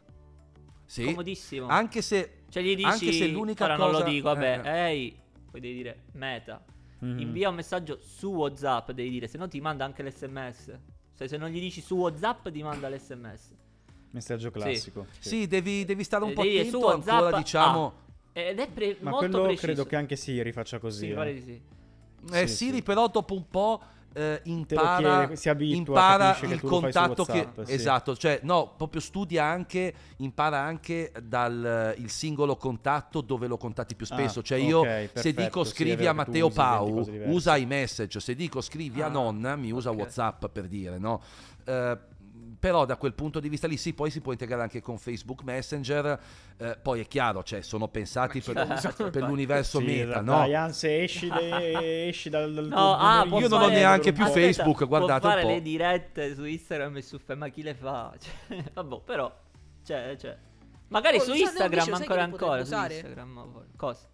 [0.85, 1.05] Sì.
[1.05, 1.67] Comodissimo.
[1.69, 4.91] Anche se cioè gli dici, anche se l'unica ora non lo cosa- dico, vabbè, eh.
[4.91, 5.19] ehi,
[5.51, 6.65] poi devi dire meta.
[7.01, 7.19] Mhm.
[7.21, 10.79] Invia un messaggio su WhatsApp, devi dire, se no ti manda anche l'SMS.
[11.13, 13.53] Se, se non gli dici su WhatsApp ti manda l'SMS.
[14.11, 15.07] Messaggio classico.
[15.19, 17.87] sì, devi, devi stare un Eh, po' devi su attento ancora, WhatsApp, diciamo.
[17.87, 19.67] ah, Ed è pre- Ma molto quello preciso.
[19.67, 21.07] credo che anche Siri faccia così.
[21.07, 21.15] Sì, eh.
[21.15, 21.63] pare di sì.
[22.33, 22.83] Eh, Sì, Siri sì.
[22.83, 23.81] però dopo un po'
[24.15, 27.73] eh, impara, chiede, si abitua, impara il contatto che sì.
[27.73, 33.95] esatto, cioè no, proprio studia anche, impara anche dal il singolo contatto dove lo contatti
[33.95, 34.39] più spesso.
[34.39, 36.55] Ah, cioè io ok, se perfetto, dico sì, è scrivi vero a Matteo usi 20
[36.55, 39.99] Pau, usa iMessage, se dico scrivi a Ah, nonna, mi usa ok.
[39.99, 41.21] WhatsApp per dire, no?
[41.65, 41.99] Eh,
[42.65, 45.43] però da quel punto di vista lì sì, poi si può integrare anche con Facebook
[45.43, 46.19] Messenger,
[46.57, 50.33] eh, poi è chiaro, cioè sono pensati per, per l'universo Sì, meta, no?
[50.39, 54.25] Dai, anzi, esci, de- esci dal, dal No, tuo ah, Io non ho neanche più
[54.25, 55.53] Aspetta, Facebook, guardate può un fare po'.
[55.53, 58.15] le dirette su Instagram e su Fe- ma chi le fa?
[58.49, 59.31] Cioè, vabbè, però
[59.85, 60.35] cioè, cioè.
[60.89, 62.95] Magari Oh, su Instagram sai ancora ancora su usare?
[62.95, 63.29] Instagram.
[63.29, 64.09] ma poi- Cosa?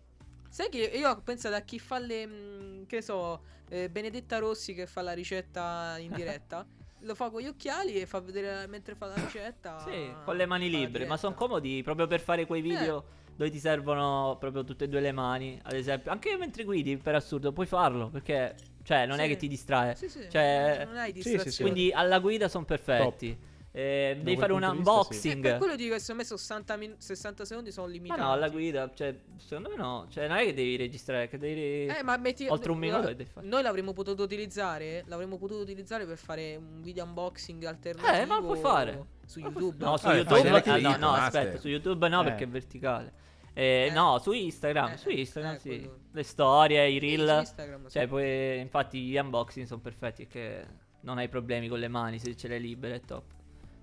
[0.48, 2.26] Sai che io ho pensato a chi fa le.
[2.26, 6.66] mh, che so, eh, Benedetta Rossi che fa la ricetta in diretta.
[7.00, 9.78] Lo fa con gli occhiali e fa vedere mentre fa la ricetta.
[9.78, 13.58] Sì, con le mani libere, ma sono comodi proprio per fare quei video dove ti
[13.58, 16.10] servono proprio tutte e due le mani, ad esempio.
[16.10, 19.28] Anche mentre guidi, per assurdo, puoi farlo, perché, cioè, non è Sì.
[19.30, 19.94] che ti distrae.
[19.94, 21.50] Sì, sì, Cioè, non hai sì, sì, distrazioni.
[21.50, 21.62] sì.
[21.62, 23.38] Quindi alla guida sono perfetti.
[23.72, 24.76] Eh, devi fare un vista, sì.
[24.76, 25.42] Eh, unboxing.
[25.42, 28.20] per quello dico che secondo me 60, min- 60 secondi sono Ma limitati.
[28.20, 30.06] no, alla guida, cioè, secondo me no.
[30.10, 31.86] Cioè, non è che devi registrare, che devi...
[31.86, 33.46] Eh, ma metti, Oltre un no, minuto devi fare.
[33.46, 35.04] Noi l'avremmo potuto utilizzare.
[35.06, 38.12] L'avremmo potuto utilizzare per fare un video unboxing alternativo.
[38.16, 39.04] Eh, ma lo puoi fare.
[39.24, 39.84] Su Ma YouTube.
[39.84, 40.70] No, su Vabbè, YouTube.
[40.70, 42.24] ah, no, no, aspetta, su YouTube no, Eh.
[42.24, 43.12] perché è verticale.
[43.52, 43.92] Eh, Eh.
[43.92, 44.92] No, su Instagram.
[44.92, 45.68] Eh, su Instagram, eh, sì.
[45.68, 45.98] quello.
[46.10, 47.28] Le storie, i reel.
[47.28, 47.90] su Instagram, sì.
[47.98, 50.66] Cioè, poi, infatti, gli unboxing sono perfetti perché
[51.02, 53.22] non hai problemi con le mani se ce le libere, è top.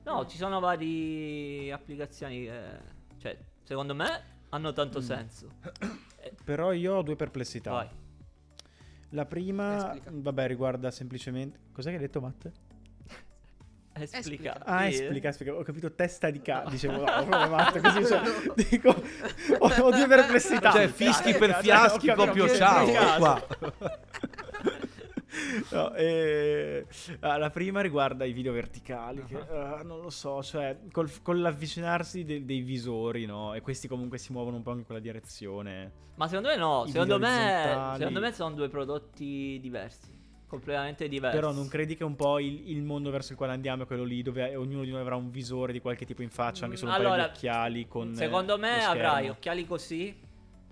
[0.08, 2.62] No, ci sono varie applicazioni che,
[3.20, 5.02] cioè, secondo me hanno tanto Mm.
[5.02, 5.52] senso.
[6.46, 7.72] Però io ho due perplessità.
[7.72, 7.90] Vai.
[9.12, 10.10] La prima, Esplica.
[10.14, 11.60] vabbè, riguarda semplicemente...
[11.74, 12.46] Cos'è che hai detto, Matt?
[14.00, 14.18] Esplica.
[14.20, 14.60] Esplica.
[14.64, 15.54] Ah, esplica, esplica.
[15.56, 16.70] Ho capito testa di cazzo.
[16.70, 18.06] Dicevo, no, proprio matto, così.
[18.06, 18.22] cioè,
[18.70, 18.90] dico,
[19.60, 20.72] ho, ho due perplessità.
[20.72, 23.18] Cioè, fischi per fiaschi proprio ciao.
[23.18, 23.48] Qua.
[25.72, 26.86] No, eh,
[27.20, 29.56] ah, la prima riguarda i video verticali, che Uh-huh.
[29.56, 33.54] ah, non lo so, cioè col- con l'avvicinarsi de- dei visori, no?
[33.54, 35.92] E questi comunque si muovono un po' in quella direzione.
[36.16, 40.12] Ma secondo me no, secondo me, secondo me sono due prodotti diversi,
[40.48, 41.36] completamente diversi.
[41.38, 44.04] Però non credi che un po' il, il mondo verso il quale andiamo è quello
[44.04, 46.92] lì dove ognuno di noi avrà un visore di qualche tipo in faccia, anche solo
[46.92, 50.18] un paio Allora, di occhiali con Secondo eh, me avrai occhiali così,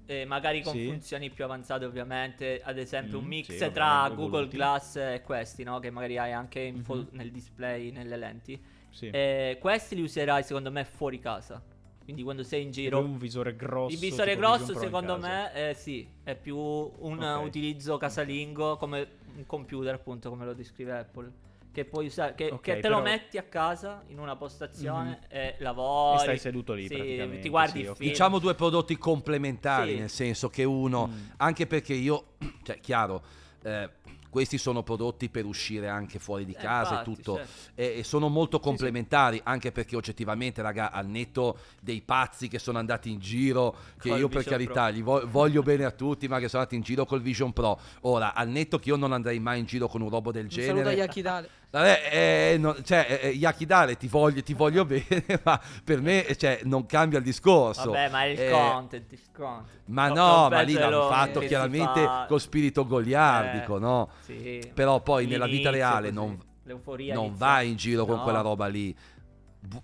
[0.08, 0.86] eh, magari con Sì.
[0.86, 4.16] funzioni più avanzate ovviamente, ad esempio un Mm, mix sì, tra evoluti.
[4.22, 5.80] Google Glass e questi, no?
[5.80, 7.08] Che magari hai anche fo- Mhm.
[7.12, 8.62] nel display, nelle lenti.
[8.90, 9.08] Sì.
[9.08, 11.62] Eh, questi li userai secondo me fuori casa,
[12.04, 13.00] quindi quando sei in giro.
[13.00, 13.94] un visore grosso.
[13.94, 17.44] Il visore grosso secondo me eh, sì, è più un Ok.
[17.44, 21.32] utilizzo casalingo come un computer appunto come lo descrive Apple.
[21.76, 25.10] Che puoi usare, che, Ok, che te però- lo metti a casa in una postazione
[25.24, 25.26] Mhm.
[25.28, 26.16] e lavori.
[26.20, 27.96] E stai seduto lì Sì, praticamente, Ti guardi sì, il ok.
[27.98, 28.10] film.
[28.12, 30.00] Diciamo due prodotti complementari, Sì.
[30.00, 31.28] nel senso che uno, Mm.
[31.36, 32.28] anche perché io,
[32.64, 33.22] cioè chiaro,
[33.64, 33.90] eh,
[34.30, 37.52] questi sono prodotti per uscire anche fuori di Eh, casa infatti, e tutto, certo.
[37.76, 42.78] e, e sono molto complementari, anche perché oggettivamente, raga, al netto dei pazzi che sono
[42.78, 46.28] andati in giro, che Col io per Vision carità gli vo- voglio bene a tutti,
[46.28, 47.80] ma che sono andati in giro col Vision Pro.
[48.02, 50.50] Ora, al netto che io non andrei mai in giro con un robo del Un
[50.52, 50.90] saluto genere.
[50.92, 51.50] agli Akidale.
[51.76, 52.10] Vabbè,
[52.54, 56.62] eh, no, cioè, eh, eh, Yakidale ti voglio, ti voglio bene, ma per me cioè,
[56.64, 57.92] non cambia il discorso.
[57.92, 59.82] Vabbè, ma è il Eh, content, il content.
[59.88, 64.10] Ma No, no, ma lì l'hanno fatto chiaramente fa- con spirito goliardico, Eh, no?
[64.22, 64.72] Sì.
[64.74, 68.24] Però poi nella vita reale non, non vai in giro con No.
[68.24, 68.96] quella roba lì.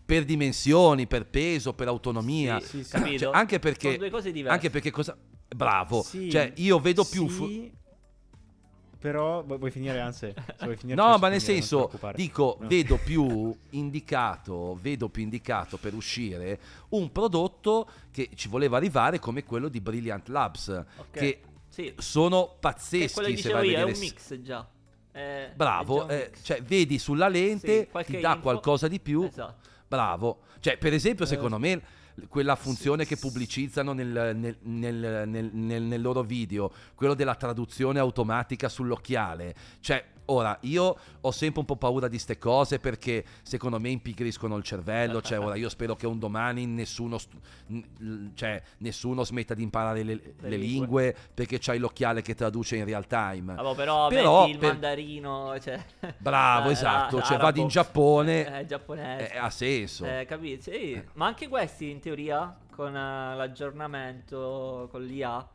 [0.05, 2.59] Per dimensioni, per peso, per autonomia.
[2.61, 2.91] Sì, Sì, sì.
[2.91, 3.17] capito?
[3.25, 4.53] Cioè, anche perché Sono due cose diverse.
[4.55, 5.17] Anche perché cosa...
[5.53, 6.03] Bravo.
[6.03, 7.27] Cioè, io vedo più...
[7.27, 7.69] fu-
[9.01, 10.35] Però vu- vuoi finire, Anse?
[10.57, 12.67] Se vuoi finire, No, ma nel finire, senso, dico, No.
[12.67, 19.43] vedo più indicato, vedo più indicato per uscire un prodotto che ci voleva arrivare come
[19.43, 21.09] quello di Brilliant Labs, Ok.
[21.11, 21.91] che Sì.
[21.97, 24.69] sono pazzeschi quello che se dicevo vai a io è vedere un s- mix già.
[25.11, 28.41] È- è Bravo, già un eh, cioè vedi sulla lente, Sì, ti dà info.
[28.41, 29.23] qualcosa di più.
[29.23, 29.67] Esatto.
[29.87, 30.41] Bravo.
[30.59, 31.81] Cioè, per esempio, Eh, secondo me
[32.27, 39.55] quella funzione che pubblicizzano nel- nel- nel- nel loro video, quello della traduzione automatica sull'occhiale.
[39.79, 44.55] Cioè, ora, io ho sempre un po' paura di ste cose perché secondo me impigriscono
[44.57, 45.21] il cervello.
[45.21, 47.17] Cioè, ora io spero che un domani nessuno,
[48.33, 50.67] cioè, nessuno smetta di imparare le, le Le lingue.
[51.11, 53.55] lingue perché c'hai l'occhiale che traduce in real time.
[53.55, 55.83] Vabbè, però, Però metti il per- mandarino, cioè...
[56.17, 57.43] Bravo, eh, esatto, a- cioè arabo.
[57.43, 59.31] vado in Giappone, Eh, giapponese.
[59.33, 60.05] eh, ha senso.
[60.05, 60.71] Eh, capito?
[60.71, 61.01] Sì.
[61.13, 65.47] Ma anche questi, in teoria, con eh, l'aggiornamento, con l'IA,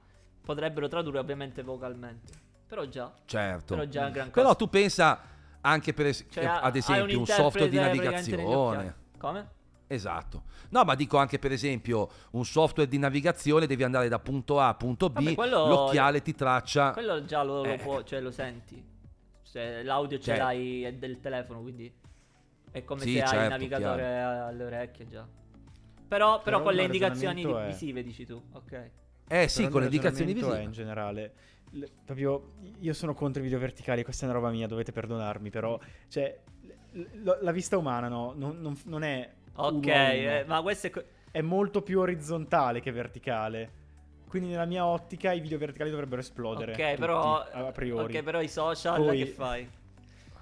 [0.43, 2.45] potrebbero tradurre ovviamente vocalmente.
[2.67, 3.75] Però già, Certo.
[3.75, 5.21] però già un gran Però tu pensa
[5.61, 8.95] anche per es- Cioè, ad esempio un software di navigazione.
[9.19, 9.55] Come?
[9.89, 10.43] Esatto.
[10.71, 14.69] No, ma dico anche per esempio un software di navigazione devi andare da punto A
[14.69, 17.77] a punto B, Vabbè, quello- l'occhiale ti traccia Quello già lo, lo Eh.
[17.79, 18.85] può, cioè lo senti.
[19.45, 21.91] Cioè, l'audio ce Cioè- l'hai è del telefono, quindi
[22.73, 25.25] è come Sì, se hai il certo, navigatore alle orecchie già.
[25.25, 28.91] Però, però, Però con le indicazioni è- visive dici tu, ok.
[29.29, 30.62] Eh sì, con le indicazioni visive.
[30.62, 31.33] in generale.
[32.05, 35.79] proprio io sono contro i video verticali, questa è una roba mia, dovete perdonarmi, però
[36.09, 36.39] cioè
[36.93, 40.91] l- la vista umana no, non, non- non è Ok, eh, ma questo è...
[40.91, 43.85] co- è molto più orizzontale che verticale.
[44.29, 46.72] Quindi nella mia ottica i video verticali dovrebbero esplodere.
[46.72, 47.43] Ok, tutti, però...
[47.43, 48.16] a priori.
[48.16, 49.68] Ok, però i social Poi- che fai?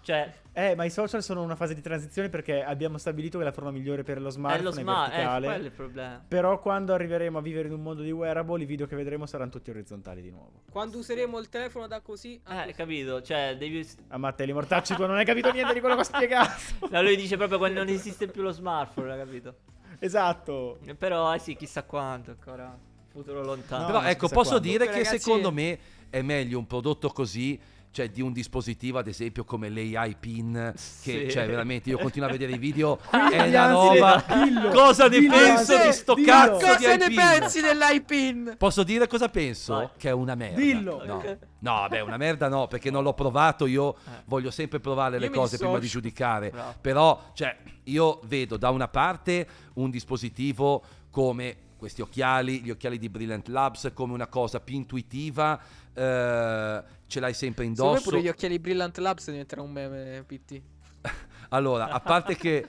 [0.04, 3.52] Cioè, Eh, ma i social sono una fase di transizione perché abbiamo stabilito che la
[3.52, 5.46] forma migliore per lo è smartphone lo è, smart, eh, verticale.
[5.46, 6.24] quello è il problema.
[6.28, 9.50] Però quando arriveremo a vivere in un mondo di wearable, i video che vedremo saranno
[9.50, 10.60] tutti orizzontali di nuovo.
[10.70, 12.72] Quando useremo il telefono da così a Eh, così.
[12.74, 13.22] capito?
[13.22, 13.88] Cioè, devi...
[14.08, 16.52] A Mattei, mortacci, tu non hai capito niente di quello che ho spiegato.
[16.90, 19.54] No, lui dice proprio quando non esiste più lo smartphone, capito?
[19.98, 20.78] esatto.
[20.98, 22.76] Però, eh sì, chissà quanto ancora.
[23.08, 23.82] Futuro lontano.
[23.82, 24.66] No, Però ecco, chissà posso quando.
[24.68, 25.78] dire Comunque, che ragazzi- secondo me
[26.10, 27.58] è meglio un prodotto così,
[27.94, 30.80] cioè di un dispositivo ad esempio come l'AI PIN, che
[31.26, 31.30] Sì.
[31.30, 34.24] cioè veramente io continuo a vedere i video, Quindi, è anzi, roba...
[34.44, 36.26] dillo, Cosa ne dillo, penso di sto dillo.
[36.26, 37.14] cazzo di Cosa ne iPin?
[37.16, 38.54] pensi dell'iPin?
[38.58, 39.74] Posso dire cosa penso?
[39.76, 39.88] Vai.
[39.96, 40.60] Che è una merda.
[40.60, 41.04] Dillo.
[41.04, 41.22] No,
[41.60, 44.22] no vabbè, una merda no, perché non l'ho provato, io Eh.
[44.24, 46.50] voglio sempre provare le Io cose prima di giudicare.
[46.50, 46.74] Bravo.
[46.80, 53.10] Però, cioè, io vedo da una parte un dispositivo come questi occhiali, gli occhiali di
[53.10, 55.60] Brilliant Labs, come una cosa più intuitiva,
[55.92, 58.08] eh, ce l'hai sempre Secondo indosso.
[58.08, 60.62] pure gli occhiali Brilliant Labs diventerà un meme, PT.
[61.50, 62.66] Allora, a parte che...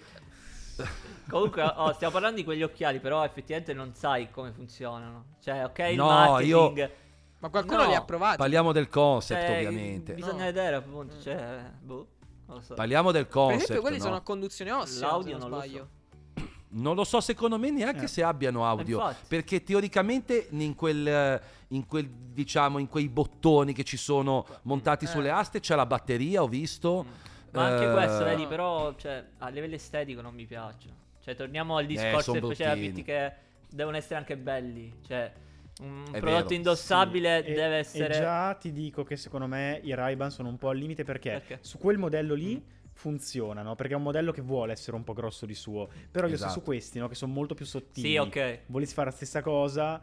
[1.29, 5.37] Comunque, oh, stiamo parlando di quegli occhiali, però effettivamente non sai come funzionano.
[5.41, 6.91] Cioè, ok, il No, marketing...
[7.39, 8.37] Ma qualcuno No, li ha provati.
[8.37, 10.13] Parliamo del concept, cioè, ovviamente.
[10.13, 10.43] Bisogna No.
[10.45, 11.19] vedere, appunto.
[11.21, 12.07] Cioè, boh,
[12.47, 12.73] non lo so.
[12.75, 13.61] Parliamo del per concept.
[13.63, 14.03] esempio, quelli no?
[14.03, 15.07] sono a conduzione ossea.
[15.07, 15.89] L'audio se non, non lo sbaglio.
[16.75, 18.07] Non lo so, secondo me neanche Eh.
[18.07, 18.97] se abbiano audio.
[18.99, 19.25] Infatti.
[19.27, 25.05] Perché teoricamente in quel, eh, in quel, diciamo, in quei bottoni che ci sono montati
[25.05, 25.07] Eh.
[25.07, 27.05] sulle aste c'è la batteria, ho visto.
[27.07, 27.11] Mm.
[27.51, 30.89] Ma anche Eh, questo, vedi, però, cioè, a livello estetico non mi piace.
[31.23, 32.73] Cioè, torniamo al discorso son che faceva.
[32.73, 33.31] Pitti che
[33.69, 34.93] devono essere anche belli.
[35.07, 35.31] Cioè,
[35.81, 36.53] un È prodotto vero.
[36.55, 38.13] indossabile Sì, e- deve essere...
[38.15, 41.31] E già ti dico che secondo me i Ray-Ban sono un po' al limite perché,
[41.31, 41.57] Perché?
[41.61, 42.61] su quel modello lì
[42.95, 45.87] funzionano, perché è un modello che vuole essere un po' grosso di suo.
[46.09, 46.53] Però io Esatto.
[46.53, 48.09] so su questi, no, che sono molto più sottili.
[48.09, 48.59] Sì, ok.
[48.67, 50.01] Volessi fare la stessa cosa?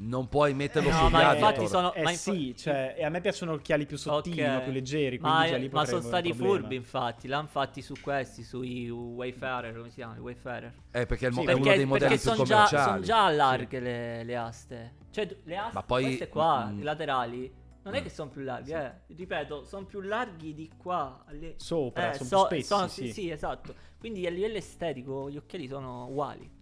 [0.00, 3.08] Non puoi metterlo Eh, No, ma infatti sono- Eh ma infa- sì, cioè, e a
[3.10, 4.48] me piacciono occhiali più sottili, Ok.
[4.48, 7.28] no, più leggeri, Ma, lì ma sono stati furbi, infatti.
[7.28, 10.16] L'hanno fatti su questi, sui Wayfarer, come si chiama?
[10.16, 10.72] I Wayfarer.
[10.90, 12.54] Eh, perché è, il mo- Sì, è uno Perché, dei modelli perché più sono già,
[12.54, 12.90] commerciali.
[12.90, 14.92] son già larghe le, le aste.
[15.10, 16.78] Cioè, le aste, Ma poi- queste qua, mm.
[16.78, 17.52] i laterali,
[17.82, 18.02] non è Mm.
[18.02, 18.92] che sono più larghi, eh.
[19.06, 21.24] Ripeto, sono più larghi di qua.
[21.26, 23.12] alle- Sopra, Eh, sono più spessi, sono- sì.
[23.12, 23.74] sì, esatto.
[23.98, 26.56] Quindi a livello estetico gli occhiali sono uguali.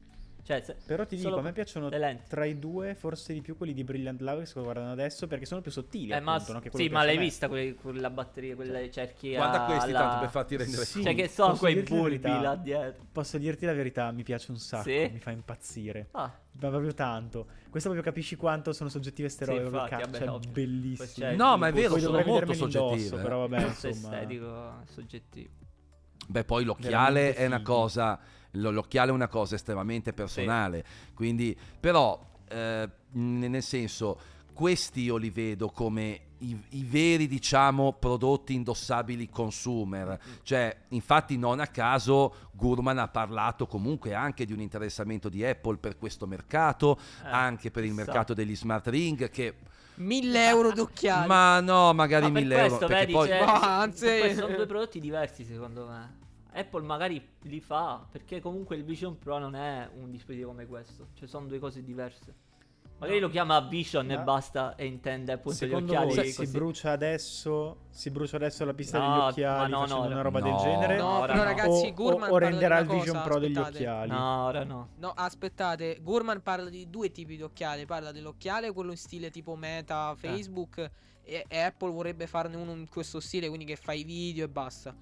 [0.47, 1.88] Cioè, se- Però ti dico, a me piacciono
[2.28, 5.44] tra i due, forse di più quelli di Brilliant Love che sto guardando adesso, perché
[5.44, 6.12] sono più sottili.
[6.12, 6.61] Eh, ma, appunto, no?
[6.61, 9.99] Che quello sì, ma l'hai vista que- quella batteria, quella cerchi Guarda a- questi alla-
[9.99, 11.03] tanto per farti rendere Sì.
[11.03, 12.40] Cioè, che sono Posso quei dirti la bulbi verità?
[12.40, 13.05] là dietro.
[13.11, 15.11] Posso dirti la verità, mi piace un sacco, Sì?
[15.12, 16.09] mi fa impazzire.
[16.12, 17.47] Ah, Ma proprio tanto.
[17.68, 20.51] Questo proprio capisci quanto sono soggettive ste robe, Sì, infatti, cazzo, vabbè, è ovvio.
[20.53, 21.09] bellissimo.
[21.26, 23.20] Cioè, No, ma è vero, sono molto indosso, soggettive.
[23.20, 23.92] però vabbè, insomma.
[23.92, 25.51] estetico soggettivo.
[26.28, 28.18] Beh, poi l'occhiale è una cosa.
[28.61, 30.84] Lo- L'occhiale è una cosa estremamente personale.
[31.14, 34.18] Quindi, però, eh, nel senso,
[34.52, 40.18] questi io li vedo come i, i veri, diciamo, prodotti indossabili consumer.
[40.42, 45.76] Cioè, infatti, non a caso Gurman ha parlato comunque anche di un interessamento di Apple
[45.78, 48.04] per questo mercato, Eh, anche per il chissà.
[48.04, 49.30] mercato degli smart ring.
[49.30, 49.54] Che,
[49.96, 51.26] 1000 euro d'occhiali.
[51.26, 52.66] ma no, magari Ma per 1000 euro.
[52.68, 56.24] questo, Perché vedi, poi, cioè, Ma so- anzi- questo sono due prodotti diversi secondo me.
[56.57, 61.09] Apple magari li fa perché comunque il Vision Pro non è un dispositivo come questo,
[61.14, 62.44] cioè sono due cose diverse.
[62.98, 66.46] Magari lo chiama Vision e Ma- basta e intende appunto Secondo gli occhiali voi si
[66.46, 67.80] brucia adesso?
[67.90, 70.46] Si brucia adesso la pista No, degli occhiali no, facendo no, una roba no.
[70.46, 70.96] del genere?
[70.96, 71.42] No, ora no.
[71.44, 73.76] ragazzi, o, Gurman o- o parla di renderà il Vision cosa, Pro degli aspettate.
[73.76, 74.11] occhiali?
[74.11, 74.88] No, ora no.
[74.96, 79.57] No, aspettate, Gurman parla di due tipi di occhiali, parla dell'occhiale, quello in stile tipo
[79.57, 80.16] Meta, Eh.
[80.16, 80.90] Facebook
[81.22, 84.94] e, e Apple vorrebbe farne uno in questo stile, quindi che fai video e basta.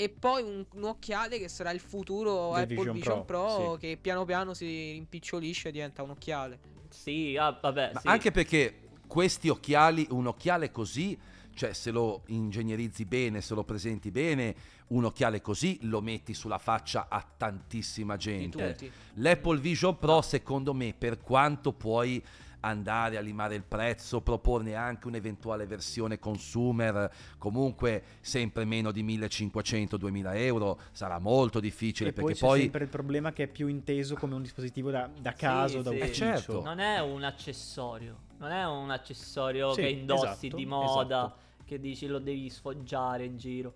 [0.00, 3.72] E poi un, un occhiale che sarà il futuro Del Apple Vision Vision, Pro, Pro,
[3.72, 3.80] sì.
[3.80, 6.60] che piano piano si rimpicciolisce e diventa un occhiale.
[6.88, 8.06] Sì, ah, vabbè, Ma sì.
[8.06, 11.18] anche perché questi occhiali, un occhiale così,
[11.52, 14.54] cioè se lo ingegnerizzi bene, se lo presenti bene,
[14.88, 18.70] un occhiale così lo metti sulla faccia a tantissima Di gente.
[18.70, 18.92] tutti.
[19.14, 22.24] L'Apple Vision Pro, secondo me, per quanto puoi
[22.60, 30.36] andare a limare il prezzo, proporne anche un'eventuale versione consumer, comunque sempre meno di 1500-2000
[30.36, 32.60] euro, sarà molto difficile E poi perché c'è poi...
[32.60, 35.96] sempre il problema che è più inteso come un dispositivo da, da caso, da sì.
[35.96, 36.10] ufficio.
[36.10, 36.62] Eh, certo.
[36.62, 38.26] Non è un accessorio.
[38.38, 41.36] Non è un accessorio Sì, che indossi esatto, di moda, esatto.
[41.64, 43.74] che dici lo devi sfoggiare in giro.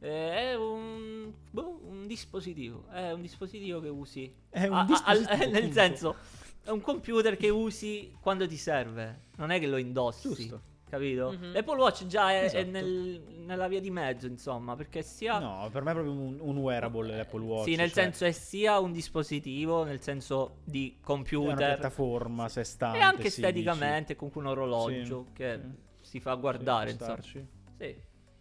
[0.00, 2.86] Eh, È un, boh, un dispositivo.
[2.90, 4.34] È un dispositivo che usi.
[4.50, 6.16] È un A- a- dispositivo, al- nel senso,
[6.64, 9.24] è un computer che usi quando ti serve.
[9.36, 10.28] Non è che lo indossi.
[10.34, 10.70] Giusto.
[10.88, 11.32] Capito?
[11.32, 11.52] Mhm.
[11.54, 12.70] L'Apple Watch già è, è Esatto.
[12.70, 15.38] nel- nella via di mezzo, insomma, perché sia...
[15.38, 17.64] No, per me è proprio un, un wearable l'Apple Watch.
[17.64, 22.44] Sì, nel cioè, senso è sia un dispositivo, nel senso di è una computer, piattaforma
[22.44, 22.98] a sé stante.
[22.98, 25.60] e anche sì, esteticamente, comunque un orologio Sì, che
[26.02, 26.08] sì.
[26.10, 26.40] si fa dici.
[26.42, 27.22] guardare, Sì, insomma.
[27.22, 27.96] Sì,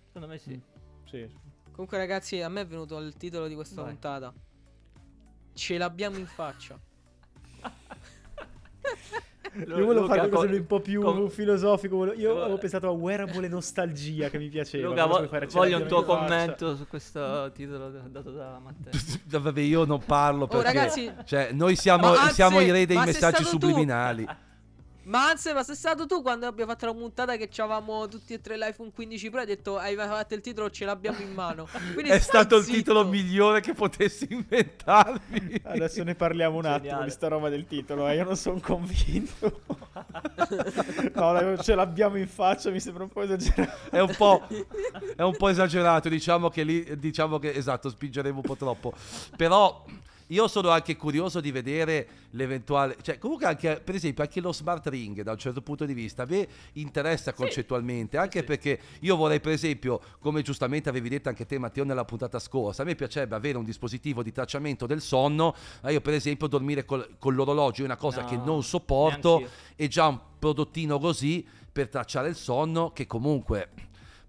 [0.07, 0.51] secondo me sì.
[0.51, 1.05] Mm.
[1.05, 1.29] Sì.
[1.71, 3.91] Comunque ragazzi, a me è venuto il titolo di questa Vai.
[3.91, 4.33] puntata.
[5.53, 6.77] Ce l'abbiamo in faccia.
[9.53, 12.13] Io volevo Luca, fare qualcosa co- di un po' più com- filosofico.
[12.13, 14.87] Io avevo pensato a wearable nostalgia che mi piaceva.
[14.87, 16.17] Luca, vo- voglio un tuo faccia.
[16.19, 18.91] commento su questo titolo dato da Matteo.
[19.41, 20.63] Vabbè, io non parlo Oh perché...
[20.63, 23.67] ragazzi, Cioè, noi siamo, anzi, siamo i re dei messaggi stato tu?
[25.03, 28.41] Ma anzi, ma sei stato tu quando abbiamo fatto la puntata che avevamo tutti e
[28.41, 31.67] tre l'iPhone 15 Pro hai detto hai fatto il titolo ce l'abbiamo in mano.
[31.93, 32.77] Quindi È stato il zitto.
[32.77, 35.61] titolo migliore che potessi inventarmi.
[35.63, 37.05] Adesso ne parliamo un attimo Geniale.
[37.05, 39.61] di sta roba del titolo, eh, io non sono convinto.
[41.15, 43.89] no, ce l'abbiamo in faccia, mi sembra un po' esagerato.
[43.89, 44.47] È un po',
[45.15, 48.93] è un po' esagerato, diciamo che lì, diciamo che esatto, spingeremo un po' troppo.
[49.35, 49.83] Però
[50.31, 54.87] io sono anche curioso di vedere l'eventuale, cioè comunque anche, per esempio, anche lo smart
[54.87, 58.45] ring da un certo punto di vista a me interessa concettualmente, anche sì.
[58.45, 62.83] perché io vorrei per esempio, come giustamente avevi detto anche te Matteo nella puntata scorsa,
[62.83, 65.53] a me piacerebbe avere un dispositivo di tracciamento del sonno,
[65.83, 69.47] eh, io per esempio dormire col- con l'orologio è una cosa No, che non sopporto
[69.75, 73.69] e già un prodottino così per tracciare il sonno che comunque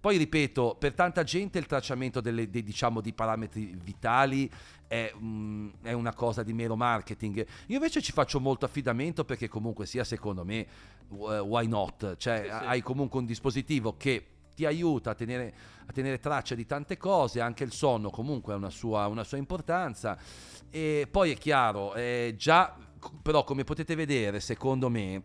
[0.03, 4.51] poi ripeto per tanta gente il tracciamento delle, dei, diciamo di parametri vitali
[4.93, 9.47] è, mm, è una cosa di mero marketing io invece ci faccio molto affidamento perché
[9.47, 10.67] comunque sia secondo me
[11.07, 12.51] uh, why not cioè Sì, sì.
[12.51, 15.53] hai comunque un dispositivo che ti aiuta a tenere,
[15.85, 19.37] a tenere traccia di tante cose, anche il sonno comunque ha una sua, una sua
[19.37, 20.15] importanza.
[20.69, 22.75] E poi è chiaro, eh, già,
[23.21, 25.23] però come potete vedere, secondo me,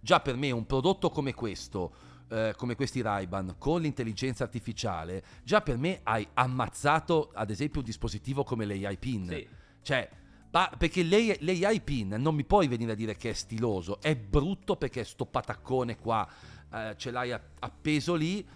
[0.00, 1.92] già per me un prodotto come questo,
[2.28, 7.86] eh, come questi Ray-Ban con l'intelligenza artificiale, già per me hai ammazzato ad esempio un
[7.86, 9.28] dispositivo come l'AI Pin.
[9.28, 9.48] Sì.
[9.82, 10.08] Cioè,
[10.50, 14.14] ma- perché l'AI, l'AI Pin non mi puoi venire a dire che è stiloso, è
[14.16, 16.28] brutto perché è sto pataccone qua,
[16.72, 18.46] eh, ce l'hai appeso lì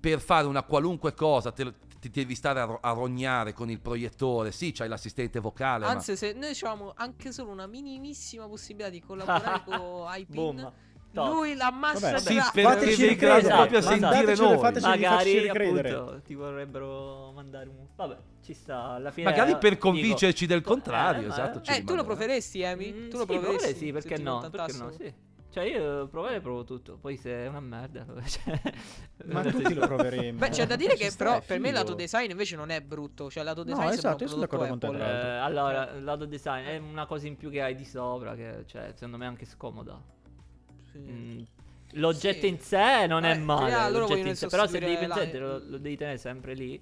[0.00, 1.72] per fare una qualunque cosa, te
[2.02, 5.92] ti devi stare a, ro- a rognare con il proiettore, sì, c'hai l'assistente vocale, ma-
[5.92, 10.72] Anzi, se noi avevamo anche solo una minimissima possibilità di collaborare con iPin,
[11.12, 11.32] Top.
[11.32, 13.08] lui l'ammassa Vabbè, sì, tra- perché Fateci grado
[13.38, 14.58] ricredere, proprio a mandatecelo, sentire noi.
[14.58, 15.90] fateci- Magari ricredere.
[15.90, 20.46] appunto ti vorrebbero mandare un vabbè ci sta alla fine Magari eh, per dico- convincerci
[20.46, 21.60] del Eh, contrario, ma- esatto.
[21.60, 22.04] ci Eh, tu lo rimanderà.
[22.16, 22.92] proveresti, Amy?
[22.92, 23.74] Mm, tu lo sì, proveresti?
[23.74, 25.14] sì perché no perché no sì
[25.52, 28.58] cioè io provare provo tutto poi se è una merda cioè,
[29.26, 30.38] Ma tutti lo proveremo.
[30.38, 33.28] Beh, c'è da dire che però per me il lato design invece non è brutto.
[33.30, 35.28] Cioè, il lato No, design sembra esatto, un io sono prodotto d'accordo con te, Apple.
[35.28, 38.64] Eh, allora il lato design è una cosa in più che hai di sopra che
[38.66, 40.00] cioè secondo me è anche scomoda
[40.92, 40.98] Sì.
[40.98, 41.42] Mm,
[41.96, 42.46] L'oggetto Sì.
[42.48, 45.58] in sé non è Eh, male, l'oggetto vogliono in sé, però se devi pensare lo,
[45.58, 46.80] lo devi tenere sempre lì.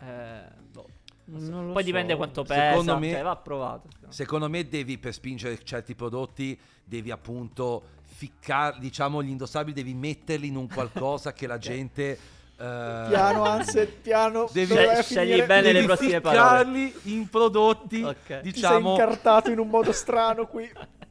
[0.00, 0.40] eh,
[0.70, 0.86] boh,
[1.24, 1.82] Poi so.
[1.82, 3.88] dipende quanto pesa, Secondo me- cioè, va provato.
[4.08, 10.46] Secondo me devi per spingere certi prodotti devi appunto ficcare, diciamo gli indossabili devi metterli
[10.46, 12.18] in un qualcosa che la gente eh,
[12.56, 14.48] Piano, Anset, piano.
[14.52, 18.16] Devi- a Scegli bene le prossime ficcarli in prodotti Ok.
[18.26, 20.70] Ti sei diciamo incartato in un modo strano qui.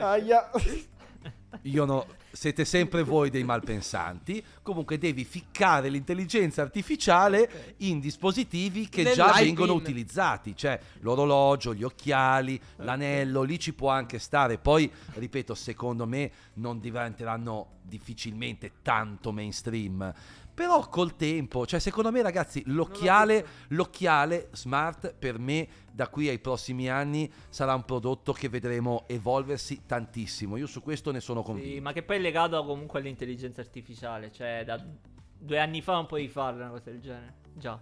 [0.00, 0.50] Aia.
[1.62, 4.42] io no siete sempre voi dei malpensanti.
[4.62, 9.44] Comunque devi ficcare l'intelligenza artificiale in dispositivi che già Nell'iPin.
[9.44, 14.58] vengono utilizzati cioè l'orologio gli occhiali l'anello lì ci può anche stare.
[14.58, 20.12] Poi ripeto secondo me non diventeranno difficilmente tanto mainstream.
[20.54, 26.38] Però col tempo cioè secondo me ragazzi l'occhiale l'occhiale smart per me da qui ai
[26.38, 31.68] prossimi anni sarà un prodotto che vedremo evolversi tantissimo io su questo ne sono convinto
[31.68, 34.32] Sì, ma che poi è legato comunque all'intelligenza artificiale.
[34.32, 34.82] Cioè, da
[35.38, 37.34] due anni fa non puoi farla una cosa del genere.
[37.54, 37.80] Già.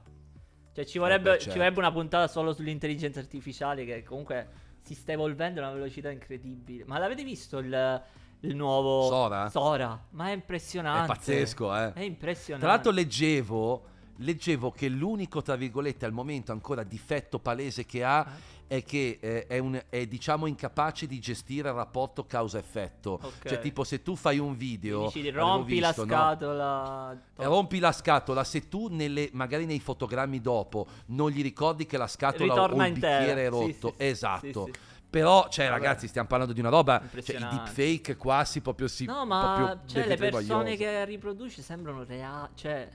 [0.73, 1.59] Cioè, ci vorrebbe, beh, ci certo.
[1.59, 4.49] vorrebbe una puntata solo sull'intelligenza artificiale che comunque
[4.83, 6.85] si sta evolvendo a una velocità incredibile.
[6.87, 8.03] Ma l'avete visto il,
[8.41, 9.49] il nuovo Sora?
[9.49, 10.07] Sora.
[10.11, 11.13] Ma è impressionante.
[11.13, 11.93] È pazzesco, eh.
[11.93, 12.65] È impressionante.
[12.65, 13.85] Tra l'altro leggevo,
[14.21, 18.27] leggevo che l'unico, tra virgolette, al momento ancora difetto palese che ha
[18.67, 23.19] è che eh, è, un- è, diciamo incapace di gestire il rapporto causa-effetto.
[23.21, 23.49] Ok.
[23.49, 25.07] Cioè tipo se tu fai un video...
[25.07, 26.13] dici, rompi visto, la no?
[26.13, 27.23] scatola.
[27.37, 31.97] Eh, Rompi la scatola, se tu nelle, magari nei fotogrammi dopo non gli ricordi che
[31.97, 34.65] la scatola o Ritorna il bicchiere è rotto, sì, sì, esatto.
[34.67, 34.73] sì.
[35.11, 35.77] Però, cioè, Vabbè.
[35.77, 37.03] ragazzi, stiamo parlando di una roba.
[37.21, 39.07] Cioè, i deepfake qua si proprio si.
[39.07, 42.51] No, ma cioè, le persone che riproduce sembrano reali.
[42.55, 42.89] Cioè,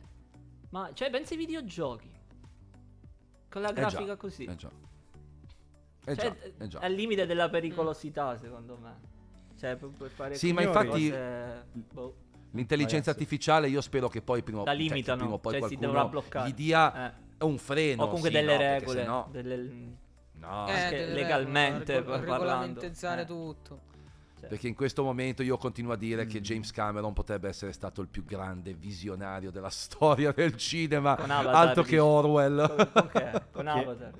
[0.75, 2.11] ma cioè, pensi ai videogiochi
[3.49, 4.43] con la Eh già, grafica così.
[4.43, 4.69] Eh già.
[6.07, 6.79] Eh Cioè, già, eh già.
[6.79, 8.93] Al limite della pericolosità, secondo me.
[9.57, 12.15] Cioè, per, per fare Sì, ma cose- infatti- boh,
[12.51, 13.23] L'intelligenza Ragazzi.
[13.23, 15.19] artificiale io spero che poi prima, la cioè, limitano.
[15.19, 16.49] prima o poi cioè, si qualcuno dovrà bloccare.
[16.49, 17.43] gli dia Eh.
[17.45, 18.03] un freno.
[18.03, 18.99] O comunque sì, delle no, regole.
[18.99, 19.57] sennò- delle-
[20.33, 23.53] no, Eh, anche delle legalmente regole, par- regolamentezzare parlando.
[23.53, 23.81] tutto.
[24.45, 26.29] Cioè, Perché in questo momento io continuo a dire Mm.
[26.29, 31.55] che James Cameron potrebbe essere stato il più grande visionario della storia del cinema, Avatar,
[31.55, 33.41] altro che Orwell, con, con che?
[33.51, 34.13] Con Avatar.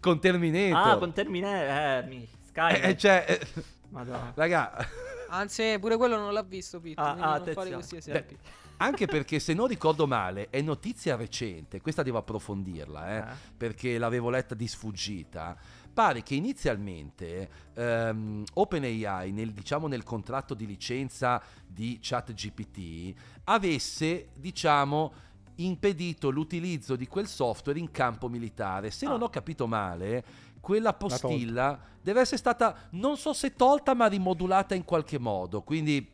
[0.00, 0.92] con Terminator.
[0.92, 2.04] Ah, con Terminator.
[2.04, 2.28] Eh, mi...
[2.48, 2.74] Sky.
[2.74, 4.32] Eh, eh, cioè, eh, Madonna.
[4.34, 4.86] raga,
[5.28, 7.00] Anzi, pure quello non l'ha visto, Pete.
[7.00, 8.36] Ah, ah, non fare questi esempi.
[8.78, 13.34] Anche perché se non ricordo male è notizia recente, questa devo approfondirla, eh, Eh.
[13.56, 15.56] perché l'avevo letta di sfuggita.
[15.92, 23.14] Pare che inizialmente ehm, OpenAI, nel, diciamo nel contratto di licenza di ChatGPT,
[23.44, 25.12] avesse, diciamo,
[25.56, 28.90] impedito l'utilizzo di quel software in campo militare.
[28.90, 29.24] Se non Ah.
[29.24, 30.24] ho capito male,
[30.60, 35.60] quella postilla deve essere stata, non so se tolta, ma rimodulata in qualche modo.
[35.62, 36.08] Quindi,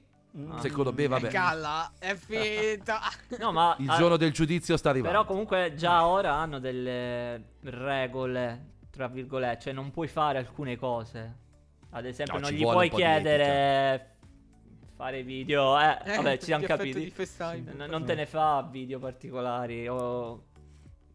[0.51, 0.61] Ah.
[0.61, 1.29] secondo me, vabbè.
[1.29, 3.01] Calla, è finita.
[3.39, 5.17] No, ma Il ah, giorno del giudizio sta arrivando.
[5.17, 11.37] Però comunque già ora hanno delle regole, tra virgolette, cioè non puoi fare alcune cose.
[11.91, 14.17] Ad esempio No, non gli puoi chiedere
[14.97, 17.09] fare video, eh, Eh, vabbè, ci siamo capiti.
[17.09, 17.75] FaceTime.
[17.75, 20.47] N- non te ne fa video particolari o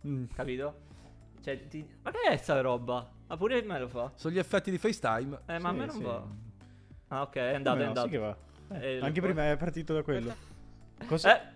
[0.08, 0.26] Mm.
[0.34, 0.80] capito?
[1.42, 1.86] Cioè, ti...
[2.04, 3.10] ma che è sta roba?
[3.28, 4.12] Ma pure me lo fa.
[4.16, 5.40] Sono gli effetti di FaceTime.
[5.48, 6.04] Eh, ma a Sì, me non sì.
[6.04, 6.24] va.
[7.10, 8.08] Ah, ok, è andato, Come è no, andato.
[8.08, 8.38] sì che va.
[8.80, 10.34] Eh, anche prima è partito da quello.
[11.06, 11.38] Cosa?
[11.38, 11.52] Eh.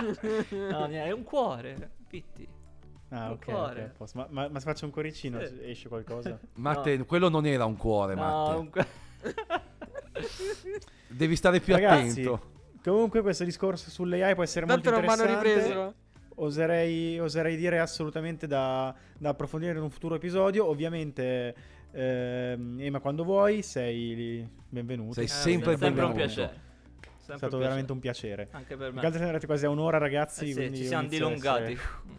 [0.00, 1.90] No, niente, è un cuore.
[2.08, 2.48] Pitti.
[3.10, 3.82] Ah, un ok, cuore.
[3.84, 4.18] ok, a posto.
[4.18, 5.58] Ma, ma, ma se faccio un cuoricino Sì.
[5.62, 6.38] esce qualcosa?
[6.56, 8.54] Matte, quello non era un cuore, No, Matte.
[8.58, 8.86] un cu-
[11.08, 12.50] Devi stare più Ragazzi, attento.
[12.82, 15.48] comunque questo discorso sull'AI può essere Tanto molto interessante.
[15.52, 15.94] ripreso.
[16.40, 20.66] Oserei, oserei dire assolutamente da, da approfondire in un futuro episodio.
[20.68, 21.54] Ovviamente,
[21.90, 25.14] ehm, Ema, quando vuoi, sei benvenuto.
[25.14, 26.66] Sei Eh, sempre sempre un benvenuto.
[27.28, 27.36] Piacere.
[27.36, 28.42] È Sempre stato un veramente piacere.
[28.42, 28.48] un piacere.
[28.52, 29.00] Anche per me.
[29.00, 30.44] che altro siamo arrivati quasi a un'ora, ragazzi.
[30.44, 31.72] Eh sì, quindi ci siamo dilungati.
[31.72, 32.16] essere-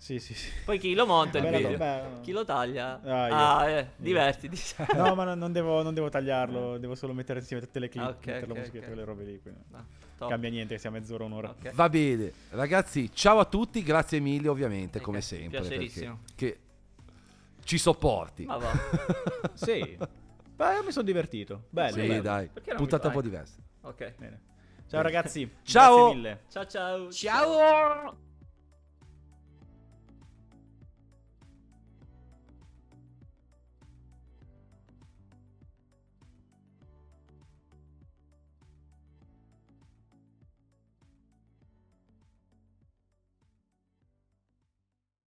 [0.00, 0.48] Sì, sì, sì.
[0.64, 1.76] Poi chi lo monta il Bella- video?
[1.76, 3.00] bella- Chi lo taglia?
[3.02, 3.34] Ah, io.
[3.34, 4.56] Ah, eh, divertiti.
[4.94, 8.04] No, ma non, non devo, non devo tagliarlo, devo solo mettere insieme tutte le clip,
[8.04, 8.86] Ah, ok, mettere la ok, musichetta, ok.
[8.86, 9.40] quelle robe lì.
[9.42, 9.84] quindi Ah.
[10.28, 11.50] Cambia niente, che sia mezz'ora, un'ora.
[11.50, 11.72] Ok.
[11.74, 15.60] Va bene, ragazzi, ciao a tutti, grazie mille ovviamente, Ok, come sempre.
[15.60, 16.20] piacerissimo.
[16.34, 16.58] Che
[17.64, 18.44] ci sopporti.
[18.44, 18.70] Ma va.
[19.54, 19.96] Sì.
[20.56, 21.64] Beh, mi sono divertito.
[21.70, 22.22] Bello, sì, bello.
[22.22, 23.56] dai, puntata un po' diversa.
[23.82, 24.14] Ok.
[24.18, 24.40] Bene.
[24.88, 25.50] Ciao ragazzi.
[25.62, 25.96] Ciao.
[25.96, 26.44] Grazie mille.
[26.48, 27.10] Ciao ciao.
[27.10, 28.27] Ciao!